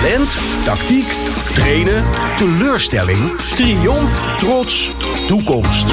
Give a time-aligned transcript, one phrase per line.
[0.00, 1.14] Talent, tactiek,
[1.54, 2.04] trainen,
[2.36, 4.92] teleurstelling, triomf, trots,
[5.26, 5.88] toekomst.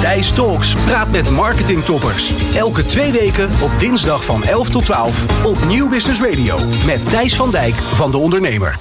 [0.00, 2.32] Thijs Talks praat met marketingtoppers.
[2.54, 6.58] Elke twee weken op dinsdag van 11 tot 12 op Nieuw Business Radio.
[6.84, 8.76] Met Thijs van Dijk van De Ondernemer.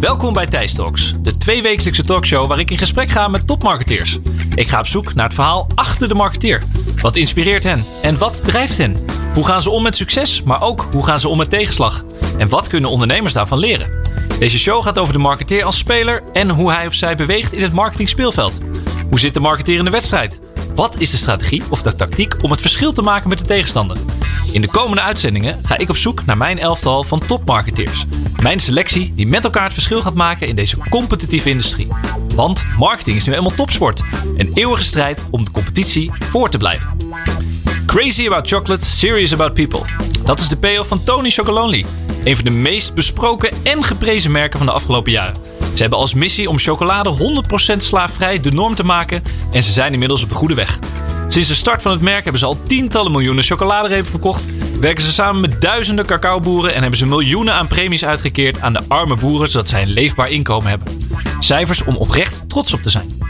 [0.00, 4.18] Welkom bij Thijs Talks, de tweewekelijkse talkshow waar ik in gesprek ga met topmarketeers.
[4.54, 6.62] Ik ga op zoek naar het verhaal achter de marketeer.
[7.00, 8.96] Wat inspireert hen en wat drijft hen?
[9.34, 12.04] Hoe gaan ze om met succes, maar ook hoe gaan ze om met tegenslag?
[12.38, 13.90] En wat kunnen ondernemers daarvan leren?
[14.38, 17.62] Deze show gaat over de marketeer als speler en hoe hij of zij beweegt in
[17.62, 18.60] het marketingspeelveld.
[19.10, 20.40] Hoe zit de marketeer in de wedstrijd?
[20.74, 23.96] Wat is de strategie of de tactiek om het verschil te maken met de tegenstander?
[24.52, 28.04] In de komende uitzendingen ga ik op zoek naar mijn elftal van topmarketeers.
[28.42, 31.88] Mijn selectie die met elkaar het verschil gaat maken in deze competitieve industrie.
[32.34, 34.02] Want marketing is nu eenmaal topsport.
[34.36, 36.96] Een eeuwige strijd om de competitie voor te blijven.
[37.86, 39.80] Crazy about chocolate, serious about people.
[40.24, 41.84] Dat is de payoff van Tony Chocolonely.
[42.24, 45.36] Een van de meest besproken en geprezen merken van de afgelopen jaren.
[45.74, 49.22] Ze hebben als missie om chocolade 100% slaafvrij de norm te maken
[49.52, 50.78] en ze zijn inmiddels op de goede weg.
[51.28, 54.44] Sinds de start van het merk hebben ze al tientallen miljoenen chocoladerepen verkocht,
[54.80, 58.82] werken ze samen met duizenden cacaoboeren en hebben ze miljoenen aan premies uitgekeerd aan de
[58.88, 60.98] arme boeren zodat zij een leefbaar inkomen hebben.
[61.38, 63.22] Cijfers om oprecht trots op te zijn.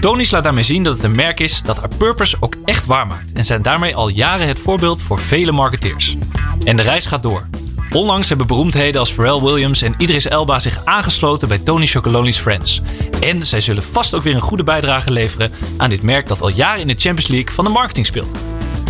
[0.00, 3.32] Tony's laat daarmee zien dat het een merk is dat haar purpose ook echt waarmaakt
[3.32, 6.16] en zijn daarmee al jaren het voorbeeld voor vele marketeers.
[6.64, 7.46] En de reis gaat door.
[7.90, 12.80] Onlangs hebben beroemdheden als Pharrell Williams en Idris Elba zich aangesloten bij Tony Chocolonely's Friends.
[13.20, 16.48] En zij zullen vast ook weer een goede bijdrage leveren aan dit merk dat al
[16.48, 18.30] jaren in de Champions League van de marketing speelt.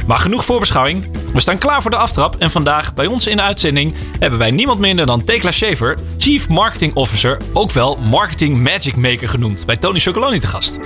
[0.06, 1.05] Maar genoeg voorbeschouwing.
[1.33, 4.50] We staan klaar voor de aftrap en vandaag bij ons in de uitzending hebben wij
[4.50, 9.77] niemand minder dan Tekla Shaver, Chief Marketing Officer, ook wel Marketing Magic Maker genoemd, bij
[9.77, 10.78] Tony Chocolonely te gast.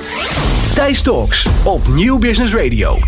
[0.74, 2.98] Thijs Talks op Nieuw Business Radio.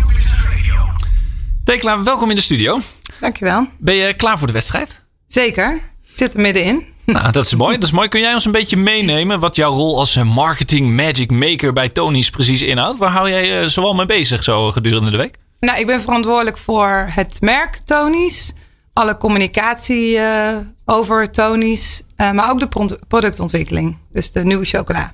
[1.63, 2.79] Tekla, welkom in de studio.
[3.23, 3.67] Dankjewel.
[3.77, 5.01] Ben je klaar voor de wedstrijd?
[5.27, 5.73] Zeker.
[5.75, 6.85] Ik zit er middenin.
[7.05, 7.73] Nou, dat is mooi.
[7.73, 8.07] Dat is mooi.
[8.07, 11.89] Kun jij ons een beetje meenemen wat jouw rol als eh, marketing magic maker bij
[11.89, 12.97] Tony's precies inhoudt?
[12.97, 15.35] Waar hou jij uh, zoal mee bezig zo gedurende de week?
[15.59, 18.53] Nou, ik ben verantwoordelijk voor het merk Tony's.
[18.93, 22.03] Alle communicatie uh, over Tony's.
[22.15, 23.97] maar ook de productontwikkeling.
[24.11, 25.13] Dus de nieuwe chocola.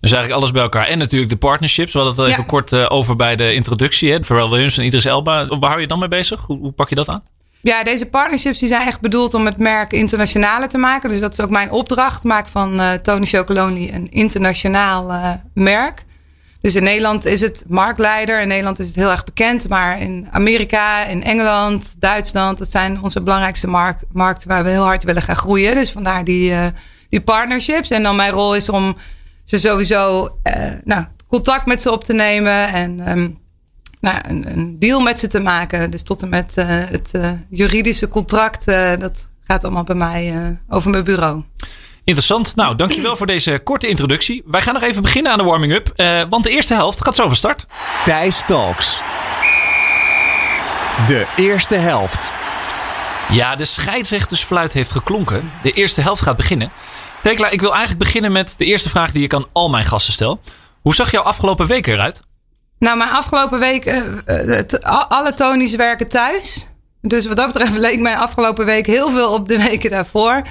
[0.00, 0.86] Dus eigenlijk alles bij elkaar.
[0.86, 1.92] En natuurlijk de partnerships.
[1.92, 4.12] We hadden het even kort over bij de introductie.
[4.12, 4.24] Hè?
[4.24, 5.46] Pharrell Williams en Idris Elba.
[5.46, 6.40] Waar hou je dan mee bezig?
[6.40, 7.22] Hoe, hoe pak je dat aan?
[7.64, 11.08] Ja, deze partnerships die zijn echt bedoeld om het merk internationaler te maken.
[11.08, 12.24] Dus dat is ook mijn opdracht.
[12.24, 16.04] Maak van uh, Tony Chocolonely een internationaal uh, merk.
[16.60, 18.40] Dus in Nederland is het marktleider.
[18.40, 19.68] In Nederland is het heel erg bekend.
[19.68, 22.58] Maar in Amerika, in Engeland, Duitsland...
[22.58, 25.74] dat zijn onze belangrijkste mark markten waar we heel hard willen gaan groeien.
[25.74, 26.66] Dus vandaar die, uh,
[27.08, 27.90] die partnerships.
[27.90, 28.96] En dan mijn rol is om
[29.44, 30.36] ze sowieso
[30.84, 32.68] nou, contact met ze op te nemen...
[32.68, 33.38] en um,
[34.04, 35.90] nou, een, een, deal met ze te maken.
[35.90, 38.68] Dus tot en met uh, het uh, juridische contract.
[38.68, 41.42] Uh, dat gaat allemaal bij mij over mijn bureau.
[42.04, 42.56] Interessant.
[42.56, 44.42] Nou, dankjewel voor deze korte introductie.
[44.46, 45.92] Wij gaan nog even beginnen aan de warming-up.
[46.28, 47.66] want de eerste helft gaat zo van start.
[48.04, 49.00] Thijs Talks.
[51.06, 52.32] De eerste helft.
[53.30, 55.50] Ja, de scheidsrechtersfluit heeft geklonken.
[55.62, 56.72] De eerste helft gaat beginnen.
[57.22, 60.12] Tekla, ik wil eigenlijk beginnen met de eerste vraag die ik aan al mijn gasten
[60.12, 60.40] stel.
[60.80, 62.22] Hoe zag jouw afgelopen week eruit?
[62.78, 64.00] Nou, mijn afgelopen week, uh,
[65.08, 66.68] alle Tony's werken thuis.
[67.00, 70.42] Dus wat dat betreft leek mijn afgelopen week heel veel op de weken daarvoor.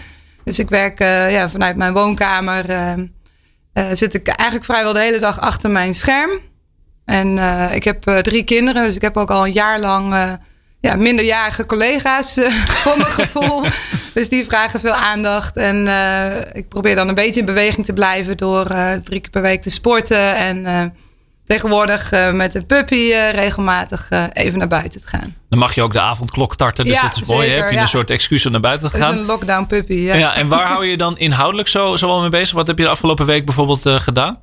[0.44, 2.69] Dus ik werk uh, ja, vanuit mijn woonkamer.
[2.69, 6.39] Uh, zit ik eigenlijk vrijwel de hele dag achter mijn scherm.
[7.06, 7.38] En
[7.73, 10.38] ik heb drie kinderen, dus ik heb ook al een jaar lang
[10.79, 12.33] ja, minderjarige collega's
[12.81, 13.66] voor mijn gevoel.
[14.13, 15.57] dus die vragen veel aandacht.
[15.57, 15.88] En
[16.53, 18.66] ik probeer dan een beetje in beweging te blijven door
[19.03, 20.35] drie keer per week te sporten.
[20.35, 20.66] En
[21.46, 25.36] tegenwoordig uh, met een puppy uh, regelmatig uh, even naar buiten te gaan.
[25.50, 27.48] Dan mag je ook de avondklok tarten, dus ja, dat is mooi.
[27.48, 27.81] Zeker, Heb je ja.
[27.81, 29.06] een soort excuus om naar buiten te gaan?
[29.06, 30.16] Dat is een lockdown puppy, ja.
[30.16, 30.36] ja.
[30.36, 32.56] En waar hou je dan inhoudelijk zo, zo wel mee bezig?
[32.56, 34.40] Wat heb je de afgelopen week bijvoorbeeld gedaan?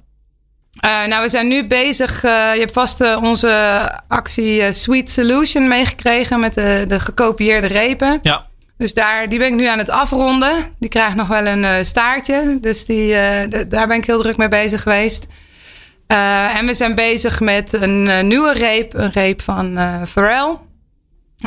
[0.80, 2.22] nou, we zijn nu bezig.
[2.22, 8.18] je hebt vast onze actie Sweet Solution meegekregen met de, de gekopieerde repen.
[8.22, 8.46] Ja.
[8.76, 10.52] Dus daar, die ben ik nu aan het afronden.
[10.78, 12.58] Die krijgt nog wel een staartje.
[12.60, 13.08] Dus die,
[13.68, 15.26] daar ben ik heel druk mee bezig geweest.
[16.12, 20.56] Uh, en we zijn bezig met een uh, nieuwe reep, een reep van uh, Pharrell.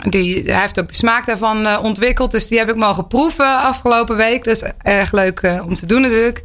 [0.10, 4.16] Die, hij heeft ook de smaak daarvan ontwikkeld, dus die heb ik mogen proeven afgelopen
[4.16, 4.44] week.
[4.44, 6.44] Dat is erg leuk om te doen natuurlijk.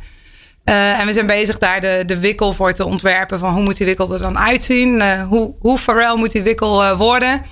[0.64, 3.86] en we zijn bezig daar de, de wikkel voor te ontwerpen van hoe moet die
[3.86, 5.20] wikkel er dan uitzien?
[5.22, 7.42] hoe, hoe Pharrell moet die wikkel worden?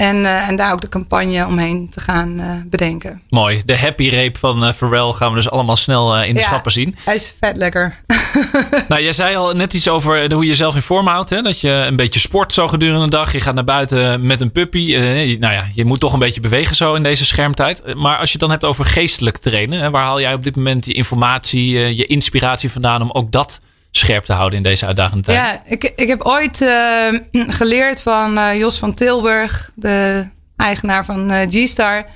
[0.00, 3.22] En, eh, en daar ook de campagne omheen te gaan uh, bedenken.
[3.28, 3.62] Mooi.
[3.64, 6.72] De happy rape van uh, Pharrell gaan we dus allemaal snel in de ja, schappen
[6.72, 6.96] zien.
[7.04, 7.96] Hij is vet lekker.
[8.88, 11.30] nou, jij zei al net iets over hoe je jezelf in vorm houdt.
[11.30, 11.42] Hè?
[11.42, 13.32] Dat je een beetje sport zo gedurende de dag.
[13.32, 14.96] Je gaat naar buiten met een puppy.
[15.38, 17.94] nou ja, je moet toch een beetje bewegen zo in deze schermtijd.
[17.94, 19.80] Maar als je het dan hebt over geestelijk trainen.
[19.80, 23.60] Hè, waar haal jij op dit moment je informatie, je inspiratie vandaan om ook dat
[23.90, 25.38] scherp te houden in deze uitdagende tijd?
[25.38, 27.08] Ja, ik, ik heb ooit uh,
[27.60, 30.26] geleerd van uh, Jos van Tilburg, de
[30.56, 32.06] eigenaar van uh, G-Star,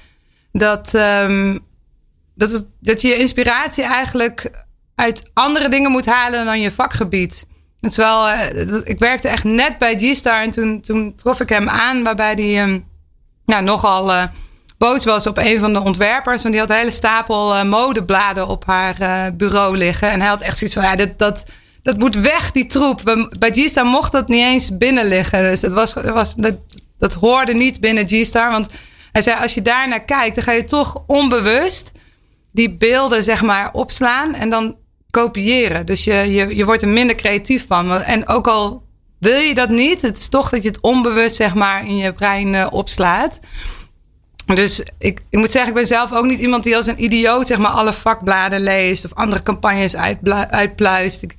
[0.52, 1.58] dat, um,
[2.34, 4.50] dat, het, dat je inspiratie eigenlijk
[4.94, 7.46] uit andere dingen moet halen dan je vakgebied.
[7.80, 8.28] Terwijl,
[8.84, 12.62] ik werkte echt net bij G-Star en toen, toen trof ik hem aan, waarbij hij
[12.62, 12.84] um,
[13.46, 14.28] nou, nogal
[14.78, 16.42] boos was op een van de ontwerpers.
[16.42, 20.10] Want die had een hele stapel modebladen op haar bureau liggen.
[20.10, 21.44] En hij had echt zoiets van, ja, dat,
[21.84, 23.28] dat moet weg, die troep.
[23.38, 25.42] Bij G-Star mocht dat niet eens binnen liggen.
[25.42, 26.54] Dus het was, was, dat,
[26.98, 28.50] dat hoorde niet binnen G-Star.
[28.50, 28.68] Want
[29.12, 31.92] hij zei, als je daar naar kijkt, dan ga je toch onbewust
[32.52, 34.76] die beelden zeg maar opslaan en dan
[35.10, 35.86] kopiëren.
[35.86, 38.02] Dus je, je, je wordt er minder creatief van.
[38.02, 38.82] En ook al
[39.18, 42.12] wil je dat niet, het is toch dat je het onbewust zeg maar in je
[42.12, 43.40] brein uh, opslaat.
[44.54, 47.46] Dus ik, ik moet zeggen, ik ben zelf ook niet iemand die als een idioot
[47.46, 49.96] zeg maar alle vakbladen leest of andere campagnes
[50.50, 51.22] uitpluist.
[51.22, 51.34] Ik,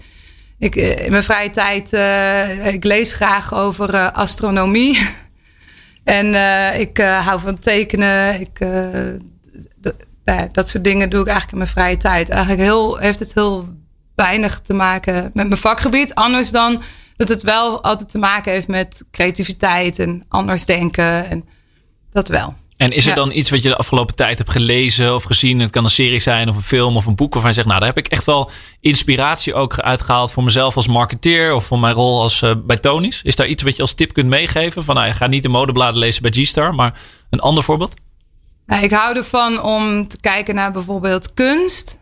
[0.57, 5.10] ik, eh, in mijn vrije tijd, uh, ik lees graag over uh, astronomie.
[6.04, 6.28] en
[6.80, 8.40] ik hou van tekenen.
[8.40, 8.60] Ik,
[10.52, 12.30] dat soort dingen doe ik eigenlijk in mijn vrije tijd.
[12.30, 13.68] Eigenlijk heel, heeft het heel
[14.16, 16.16] weinig te maken met mijn vakgebied.
[16.16, 16.81] Anders dan
[17.16, 21.30] dat het wel altijd te maken heeft met creativiteit en anders denken.
[21.30, 21.46] En
[22.12, 22.56] dat wel.
[22.77, 25.60] En is er dan iets wat je de afgelopen tijd hebt gelezen of gezien?
[25.60, 27.80] Het kan een serie zijn of een film of een boek waarvan je zegt, nou
[27.80, 31.94] daar heb ik echt wel inspiratie ook uitgehaald voor mezelf als marketeer of voor mijn
[31.94, 33.22] rol als uh, bij Tony's.
[33.24, 34.83] Is daar iets wat je als tip kunt meegeven?
[34.83, 37.00] Van nou, ga niet de modebladen lezen bij G-Star, maar
[37.30, 37.94] een ander voorbeeld?
[38.66, 42.00] Nou, ik hou ervan om te kijken naar bijvoorbeeld kunst.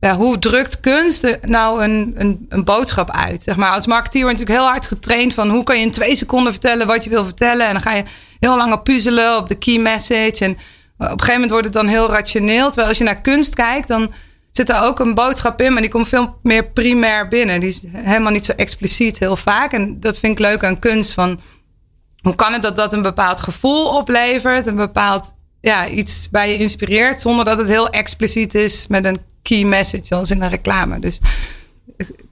[0.00, 3.42] Ja, hoe drukt kunst nou een, een, een, boodschap uit?
[3.42, 5.90] Zeg maar, als marketeer word je natuurlijk heel hard getraind van hoe kan je in
[5.90, 7.66] twee seconden vertellen wat je wil vertellen.
[7.66, 8.02] En dan ga je
[8.38, 10.44] heel lang op puzzelen op de key message.
[10.44, 10.58] En op
[10.98, 12.66] een gegeven moment wordt het dan heel rationeel.
[12.66, 14.12] Terwijl als je naar kunst kijkt, dan
[14.50, 17.60] zit er ook een boodschap in, maar die komt veel meer primair binnen.
[17.60, 19.72] Die is helemaal niet zo expliciet heel vaak.
[19.72, 21.12] En dat vind ik leuk aan kunst.
[21.12, 21.40] Van,
[22.20, 26.56] hoe kan het dat dat een bepaald gevoel oplevert, een bepaald ja, iets bij je
[26.56, 30.98] inspireert, zonder dat het heel expliciet is met een key message, zoals in een reclame.
[30.98, 31.20] Dus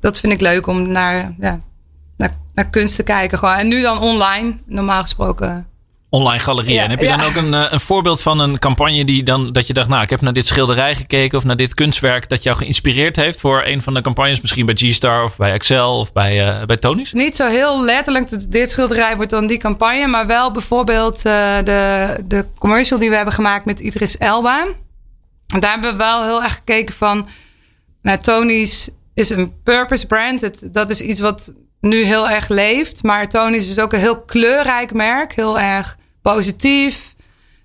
[0.00, 1.60] dat vind ik leuk om naar, ja,
[2.16, 3.38] naar, naar kunst te kijken.
[3.38, 3.54] Gewoon.
[3.54, 5.66] En nu dan online, normaal gesproken
[6.10, 6.82] online galerieën.
[6.82, 9.66] en heb je dan ook een, eh, een voorbeeld van een campagne die dan dat
[9.66, 12.56] je dacht, nou, ik heb naar dit schilderij gekeken of naar dit kunstwerk dat jou
[12.56, 16.48] geïnspireerd heeft voor een van de campagnes, misschien bij G-Star of bij Excel of bij,
[16.48, 17.12] uh, bij Tony's?
[17.12, 22.24] Niet zo heel letterlijk, dit schilderij wordt dan die campagne, maar wel bijvoorbeeld uh, de,
[22.24, 24.66] de commercial die we hebben gemaakt met Idris Elba.
[25.48, 27.28] Daar hebben we wel heel erg gekeken van,
[28.02, 30.72] nou, Tony's is een purpose brand.
[30.74, 33.02] Dat is iets wat nu heel erg leeft.
[33.02, 35.34] Maar Tony's is ook een heel kleurrijk merk.
[35.34, 37.14] Heel erg positief.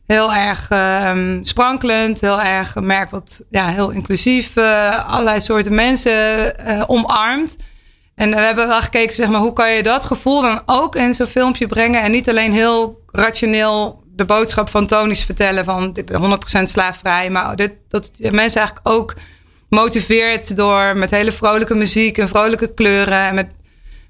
[0.05, 0.69] Heel erg
[1.07, 2.21] um, sprankelend.
[2.21, 7.55] Heel erg een merk wat ja, heel inclusief uh, allerlei soorten mensen uh, omarmt.
[8.15, 11.13] En we hebben wel gekeken, zeg maar, hoe kan je dat gevoel dan ook in
[11.13, 12.01] zo'n filmpje brengen.
[12.01, 15.97] En niet alleen heel rationeel de boodschap van Tony's vertellen van
[16.59, 17.29] 100% slaafvrij.
[17.29, 19.13] Maar dit, dat mensen eigenlijk ook
[19.69, 23.27] motiveert door met hele vrolijke muziek en vrolijke kleuren.
[23.27, 23.47] En met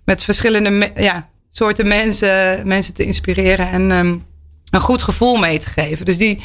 [0.05, 4.25] met verschillende ja, soorten mensen, mensen te inspireren en um,
[4.69, 6.05] een goed gevoel mee te geven.
[6.05, 6.41] Dus die,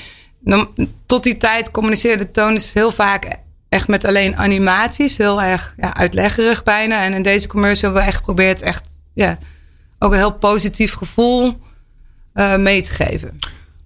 [1.07, 3.39] tot die tijd communiceerde Tonis heel vaak
[3.69, 5.17] echt met alleen animaties.
[5.17, 7.05] Heel erg ja, uitleggerig bijna.
[7.05, 9.39] En in deze commercial hebben we echt geprobeerd echt ja,
[9.99, 11.57] ook een heel positief gevoel
[12.59, 13.39] mee te geven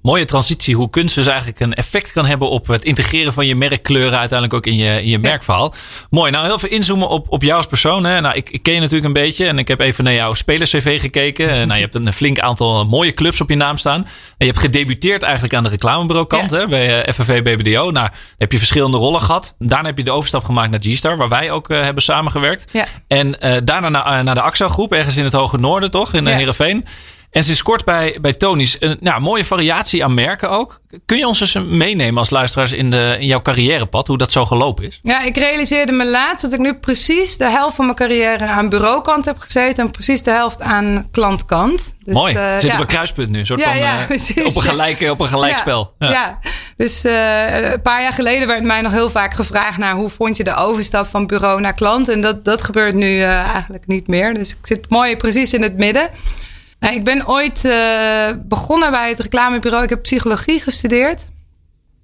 [0.02, 3.54] mooie transitie hoe kunst dus eigenlijk een effect kan hebben op het integreren van je
[3.54, 5.74] merkkleuren uiteindelijk ook in je, in je merkverhaal.
[6.10, 6.30] Mooi.
[6.30, 8.04] Nou, heel veel inzoomen op, op jou als persoon.
[8.04, 8.20] Hè.
[8.20, 11.00] Nou, ik, ik ken je natuurlijk een beetje en ik heb even naar jouw spelercv
[11.00, 11.46] gekeken.
[11.46, 11.66] Mhm.
[11.66, 14.00] nou, je hebt een flink aantal mooie clubs op je naam staan.
[14.04, 17.90] En je hebt gedebuteerd eigenlijk aan de reclamebureau hè, bij uh, FNV BBDO.
[17.90, 19.54] Nou, heb je verschillende rollen gehad.
[19.58, 22.64] Daarna heb je de overstap gemaakt naar G-Star, waar wij ook uh, hebben samengewerkt.
[22.72, 22.86] Ja.
[23.06, 26.24] En uh, daarna naar, naar de AXA groep, ergens in het Hoge Noorden toch, in
[26.24, 26.30] ja.
[26.30, 26.84] Heerenveen.
[27.32, 28.76] En sinds kort bij, bij Tony's.
[28.80, 30.80] Een nou, mooie variatie aan merken ook.
[31.06, 34.06] Kun je ons eens meenemen als luisteraars in, de, in jouw carrièrepad?
[34.06, 35.00] Hoe dat zo gelopen is?
[35.02, 38.68] Ja, ik realiseerde me laatst dat ik nu precies de helft van mijn carrière aan
[38.68, 39.84] bureaukant heb gezeten.
[39.84, 41.94] En precies de helft aan klantkant.
[42.04, 42.34] Dus, Mooi.
[42.34, 42.74] Uh, Zit ja.
[42.74, 43.38] op een kruispunt nu.
[43.38, 45.94] Een soort ja, van, ja, uh, op een gelijk, op een gelijk spel.
[45.98, 46.38] Ja,
[46.76, 50.36] dus uh, een paar jaar geleden werd mij nog heel vaak gevraagd naar hoe vond
[50.36, 52.08] je de overstap van bureau naar klant.
[52.08, 54.34] En dat, dat gebeurt nu eigenlijk niet meer.
[54.34, 56.10] Dus ik zit mooi precies in het midden.
[56.82, 59.84] Nou, ik ben ooit uh, begonnen bij het reclamebureau.
[59.84, 61.28] Ik heb psychologie gestudeerd.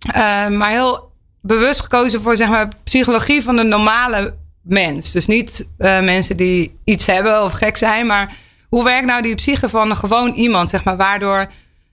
[0.06, 5.12] Uh, maar heel bewust gekozen voor zeg maar, psychologie van de normale mens.
[5.12, 8.06] Dus niet uh, mensen die iets hebben of gek zijn.
[8.06, 8.34] Maar
[8.68, 10.70] hoe werkt nou die psyche van gewoon iemand?
[10.70, 11.46] Zeg maar, waardoor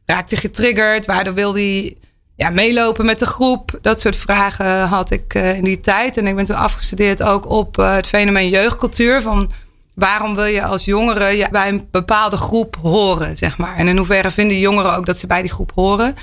[0.06, 1.06] raakt hij getriggerd?
[1.06, 1.98] Waardoor wil hij
[2.36, 3.80] ja, meelopen met de groep?
[3.82, 6.18] Dat soort vragen had ik in die tijd.
[6.18, 9.22] En ik ben toen afgestudeerd ook op het fenomeen jeugdcultuur.
[9.22, 9.52] Van
[9.96, 13.76] waarom wil je als jongere bij een bepaalde groep horen, zeg maar?
[13.76, 16.16] En in hoeverre vinden jongeren ook dat ze bij die groep horen?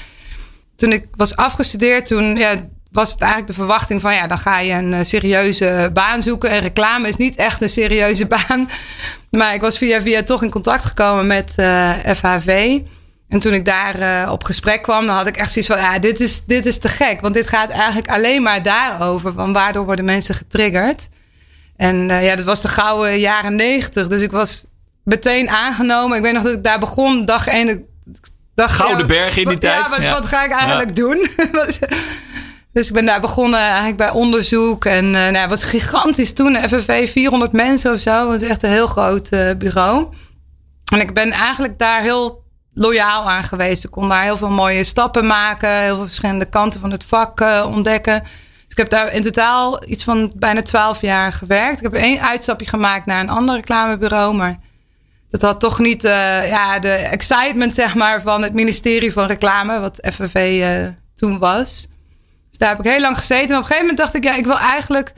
[0.77, 2.55] Toen ik was afgestudeerd, toen ja,
[2.93, 6.51] was het eigenlijk de verwachting van ja, dan ga je een eh, serieuze baan zoeken.
[6.51, 8.71] En reclame is niet echt een serieuze baan.
[9.31, 12.81] Maar ik was via via toch in contact gekomen met eh, FHV.
[13.29, 15.99] En toen ik daar uh, op gesprek kwam, dan had ik echt zoiets van: ja,
[15.99, 17.21] dit is, dit is te gek.
[17.21, 21.09] Want dit gaat eigenlijk alleen maar daarover: van waardoor worden mensen getriggerd.
[21.83, 24.09] En uh, ja, dat was de gouden jaren negentig.
[24.09, 24.67] Dus ik was
[25.05, 26.17] meteen aangenomen.
[26.17, 27.87] Ik weet nog dat ik daar begon, dag één.
[28.55, 29.87] Dacht, Gouden berg in die tijd.
[29.87, 31.29] Ja, wat, wat ga ik eigenlijk doen?
[32.73, 34.85] dus ik ben daar begonnen eigenlijk bij onderzoek.
[34.85, 36.69] En uh, nou, het was gigantisch toen.
[36.69, 38.31] FNV, 400 mensen of zo.
[38.31, 40.07] Het was echt een heel groot uh, bureau.
[40.93, 43.85] En ik ben eigenlijk daar heel loyaal aan geweest.
[43.85, 45.81] Ik kon daar heel veel mooie stappen maken.
[45.81, 48.23] Heel veel verschillende kanten van het vak ontdekken.
[48.73, 51.77] Ik heb daar in totaal iets van bijna twaalf jaar gewerkt.
[51.77, 54.35] Ik heb één uitstapje gemaakt naar een ander reclamebureau.
[54.35, 54.59] Maar
[55.31, 59.81] dat had toch niet uh, ja, de excitement zeg maar, van het ministerie van Reclame,
[59.81, 61.89] wat FNV eh, toen was.
[62.49, 63.49] Dus daar heb ik heel lang gezeten.
[63.49, 65.13] En op een gegeven moment dacht ik, ja, ik wil eigenlijk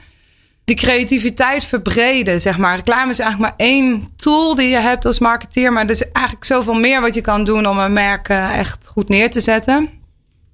[0.63, 2.41] die creativiteit verbreden.
[2.41, 2.75] Zeg maar.
[2.75, 5.73] Reclame is eigenlijk maar één tool die je hebt als marketeer.
[5.73, 8.87] Maar er is eigenlijk zoveel meer wat je kan doen om een merk uh, echt
[8.87, 9.89] goed neer te zetten.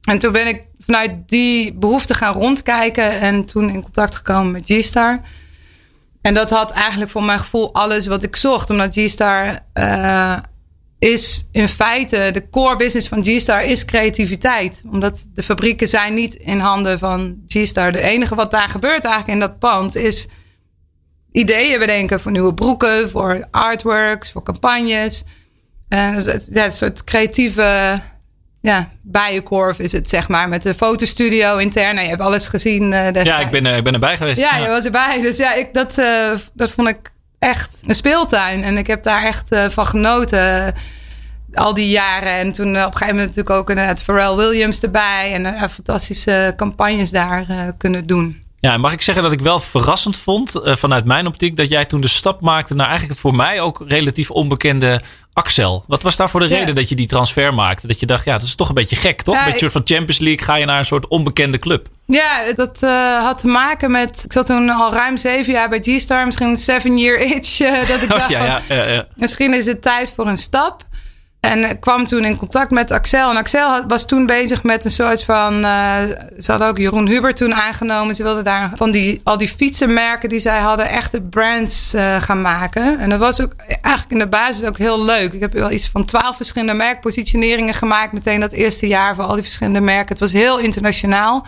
[0.02, 4.66] En toen ben ik vanuit die behoefte gaan rondkijken en toen in contact gekomen met
[4.66, 5.20] G-Star.
[6.22, 8.70] En dat had eigenlijk voor mijn gevoel alles wat ik zocht.
[8.70, 10.38] Omdat G-Star uh,
[11.00, 14.84] is in feite de core business van G-Star is creativiteit.
[14.92, 17.92] Omdat de fabrieken zijn niet in handen van G-Star.
[17.92, 20.28] De enige wat daar gebeurt eigenlijk in dat pand is
[21.32, 25.24] ideeën bedenken voor nieuwe broeken, voor artworks, voor campagnes.
[25.88, 28.02] En ja, een soort creatieve
[28.62, 30.50] ja, Bijenkorf is het, zeg maar.
[30.50, 31.94] Met de fotostudio intern.
[31.94, 34.40] Nou, je hebt alles gezien uh, Ja, ik ben, ik ben erbij geweest.
[34.40, 35.22] Ja, je was erbij.
[35.22, 38.64] Dus ja, ik, dat, uh, dat vond ik echt een speeltuin.
[38.64, 40.74] En ik heb daar echt uh, van genoten
[41.54, 42.34] al die jaren.
[42.34, 45.34] En toen op een gegeven moment natuurlijk ook het Pharrell Williams erbij.
[45.34, 48.44] En fantastische campagnes daar kunnen doen.
[48.62, 52.02] Ja, mag ik zeggen dat ik wel verrassend vond vanuit mijn optiek dat jij toen
[52.02, 55.02] de stap maakte naar eigenlijk het voor mij ook relatief onbekende
[55.34, 55.84] Axel.
[55.88, 57.88] Wat was daar voor de reden dat je die transfer maakte?
[57.88, 59.36] Dat je dacht, ja, dat is toch een beetje gek, toch?
[59.36, 61.88] Ja, een soort van Champions League ga je naar een soort onbekende club.
[62.06, 64.22] Ja, dat uh, had te maken met...
[64.26, 66.26] Ik zat toen al ruim zeven jaar bij G-Star.
[66.26, 67.60] Misschien seven year itch.
[67.60, 70.84] Uh, dat ik oh, dacht, ja, ja, misschien is het tijd voor een stap.
[71.42, 73.30] En kwam toen in contact met Axel.
[73.30, 75.66] En Axel was toen bezig met een soort van.
[75.66, 75.98] Uh,
[76.40, 78.16] ze hadden ook Jeroen Hubert toen aangenomen.
[78.16, 82.42] Ze wilden daar van die, al die fietsenmerken die zij hadden, echte brands uh, gaan
[82.42, 83.00] maken.
[83.00, 85.34] En dat was ook eigenlijk in de basis ook heel leuk.
[85.34, 88.14] Ik heb wel iets van twaalf verschillende merkpositioneringen gemaakt.
[88.14, 90.10] Meteen dat eerste jaar voor al die verschillende merken.
[90.10, 91.46] Het was heel internationaal.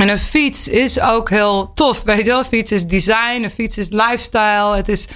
[0.00, 2.02] En een fiets is ook heel tof.
[2.02, 4.76] Weet je wel, een fiets is design, een fiets is lifestyle.
[4.76, 5.08] Het is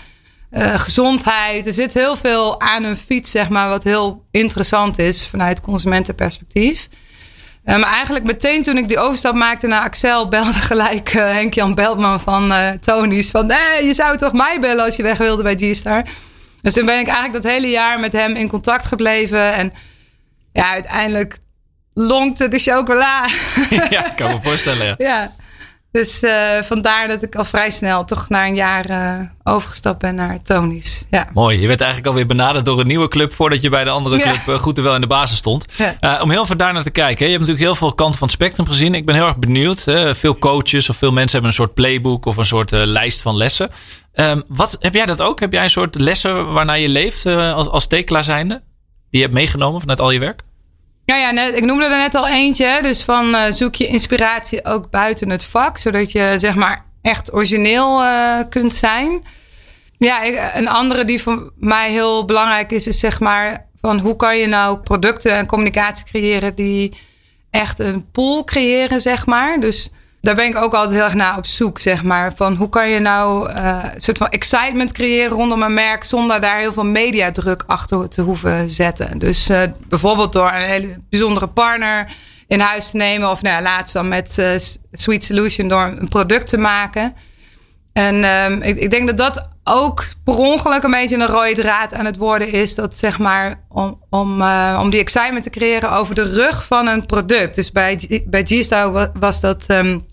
[0.52, 1.66] uh, gezondheid.
[1.66, 6.88] Er zit heel veel aan een fiets, zeg maar, wat heel interessant is vanuit consumentenperspectief.
[7.64, 11.74] Uh, maar eigenlijk meteen toen ik die overstap maakte naar Axel, belde gelijk uh, Henk-Jan
[11.74, 13.30] Beltman van Tony's.
[13.30, 16.04] Van, nee, je zou toch mij bellen als je weg wilde bij G-Star.
[16.62, 19.52] Dus toen ben ik eigenlijk dat hele jaar met hem in contact gebleven.
[19.52, 19.72] En
[20.52, 21.38] ja, uiteindelijk
[21.94, 23.26] lonkte de chocola.
[23.90, 24.86] ja, ik kan me voorstellen.
[24.86, 24.94] Ja.
[24.98, 25.34] ja.
[25.92, 30.14] Dus uh, vandaar dat ik al vrij snel toch na een jaar uh, overgestapt ben
[30.14, 31.06] naar Tony's.
[31.10, 31.28] Ja.
[31.34, 31.60] Mooi.
[31.60, 34.40] Je werd eigenlijk alweer benaderd door een nieuwe club voordat je bij de andere club
[34.46, 34.52] ja.
[34.52, 35.66] uh, goed en wel in de basis stond.
[36.00, 36.22] Ja.
[36.22, 37.18] om heel veel daar naar te kijken.
[37.18, 37.24] Hè.
[37.24, 38.94] Je hebt natuurlijk heel veel kanten van het spectrum gezien.
[38.94, 39.84] Ik ben heel erg benieuwd.
[39.84, 40.14] Hè.
[40.14, 43.70] Veel coaches of veel mensen hebben een soort playbook of een soort lijst van lessen.
[44.14, 45.40] Um, wat, heb jij dat ook?
[45.40, 48.62] Heb jij een soort lessen waarnaar je leeft als, als tekla zijnde?
[49.10, 50.42] Die je hebt meegenomen vanuit al je werk?
[51.04, 52.78] Ja, ja net, ik noemde er net al eentje.
[52.82, 55.78] Dus van uh, zoek je inspiratie ook buiten het vak.
[55.78, 59.22] Zodat je zeg maar echt origineel uh, kunt zijn.
[59.98, 60.24] Ja,
[60.56, 64.46] een andere die voor mij heel belangrijk is, is zeg maar van hoe kan je
[64.46, 66.96] nou producten en communicatie creëren die
[67.50, 69.60] echt een pool creëren, zeg maar.
[69.60, 69.90] Dus
[70.22, 72.32] daar ben ik ook altijd heel erg naar op zoek, zeg maar.
[72.36, 76.40] Van hoe kan je nou uh, een soort van excitement creëren rondom een merk zonder
[76.40, 79.18] daar heel veel mediadruk achter te hoeven zetten.
[79.18, 82.12] Dus uh, bijvoorbeeld door een hele bijzondere partner
[82.46, 84.50] in huis te nemen, of nou ja, laatst dan met uh,
[84.92, 87.14] Sweet Solution door een product te maken.
[87.92, 91.94] En ehm, ik, ik, denk dat dat ook per ongeluk een beetje een rode draad
[91.94, 92.74] aan het worden is.
[92.74, 94.42] Dat zeg maar om, om,
[94.78, 97.54] om die excitement te creëren over de rug van een product.
[97.54, 100.10] Dus bij, bij G-Style was dat um,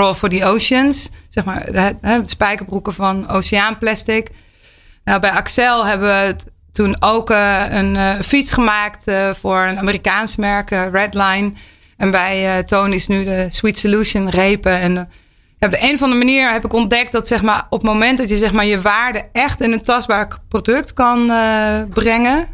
[0.00, 1.10] Roll for the Oceans.
[1.28, 4.28] Zeg maar de, de spijkerbroeken van oceaanplastic.
[5.04, 6.36] Nou, bij Axel hebben we
[6.72, 11.52] toen ook uh, een uh, fiets gemaakt uh, voor een Amerikaans merk, Redline.
[11.96, 14.80] En bij Tony is nu de Sweet Solution repen.
[14.80, 14.94] En
[15.58, 18.28] de een of andere manier heb ik ontdekt dat zeg maar, op het moment dat
[18.28, 21.26] je zeg maar, je waarde echt in een tastbaar product kan
[21.90, 22.46] brengen,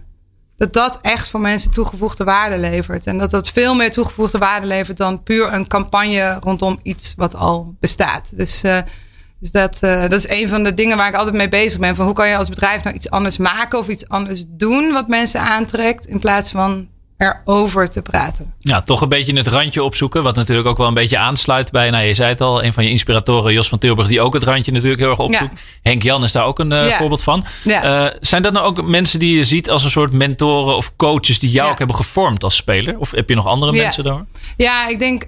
[0.57, 3.07] dat dat echt voor mensen toegevoegde waarde levert.
[3.07, 7.35] En dat dat veel meer toegevoegde waarde levert dan puur een campagne rondom iets wat
[7.35, 8.37] al bestaat.
[8.37, 8.63] Dus
[9.41, 11.95] dus dat, uh, dat is een van de dingen waar ik altijd mee bezig ben.
[11.95, 15.09] Van hoe kan je als bedrijf nou iets anders maken of iets anders doen wat
[15.09, 16.07] mensen aantrekt.
[16.07, 18.55] In plaats van erover te praten.
[18.59, 20.23] Ja, toch een beetje het randje opzoeken.
[20.23, 22.85] Wat natuurlijk ook wel een beetje aansluit bij, nou je zei het al, een van
[22.85, 25.61] je inspiratoren, Jos van Tilburg, die ook het randje natuurlijk heel erg opzoekt.
[25.83, 26.97] Henk Jan is daar ook een uh, ja.
[26.97, 27.45] voorbeeld van.
[27.65, 28.05] Ja.
[28.05, 31.39] Uh, zijn dat nou ook mensen die je ziet als een soort mentoren of coaches
[31.39, 32.99] die jou ook hebben gevormd als speler?
[32.99, 34.25] Of heb je nog andere mensen daar?
[34.57, 35.25] Ja, ik denk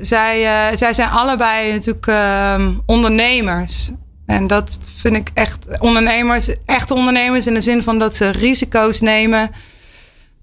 [0.00, 3.90] zij, uh, zij zijn allebei natuurlijk uh, ondernemers.
[4.26, 9.00] En dat vind ik echt ondernemers, echt ondernemers in de zin van dat ze risico's
[9.00, 9.50] nemen.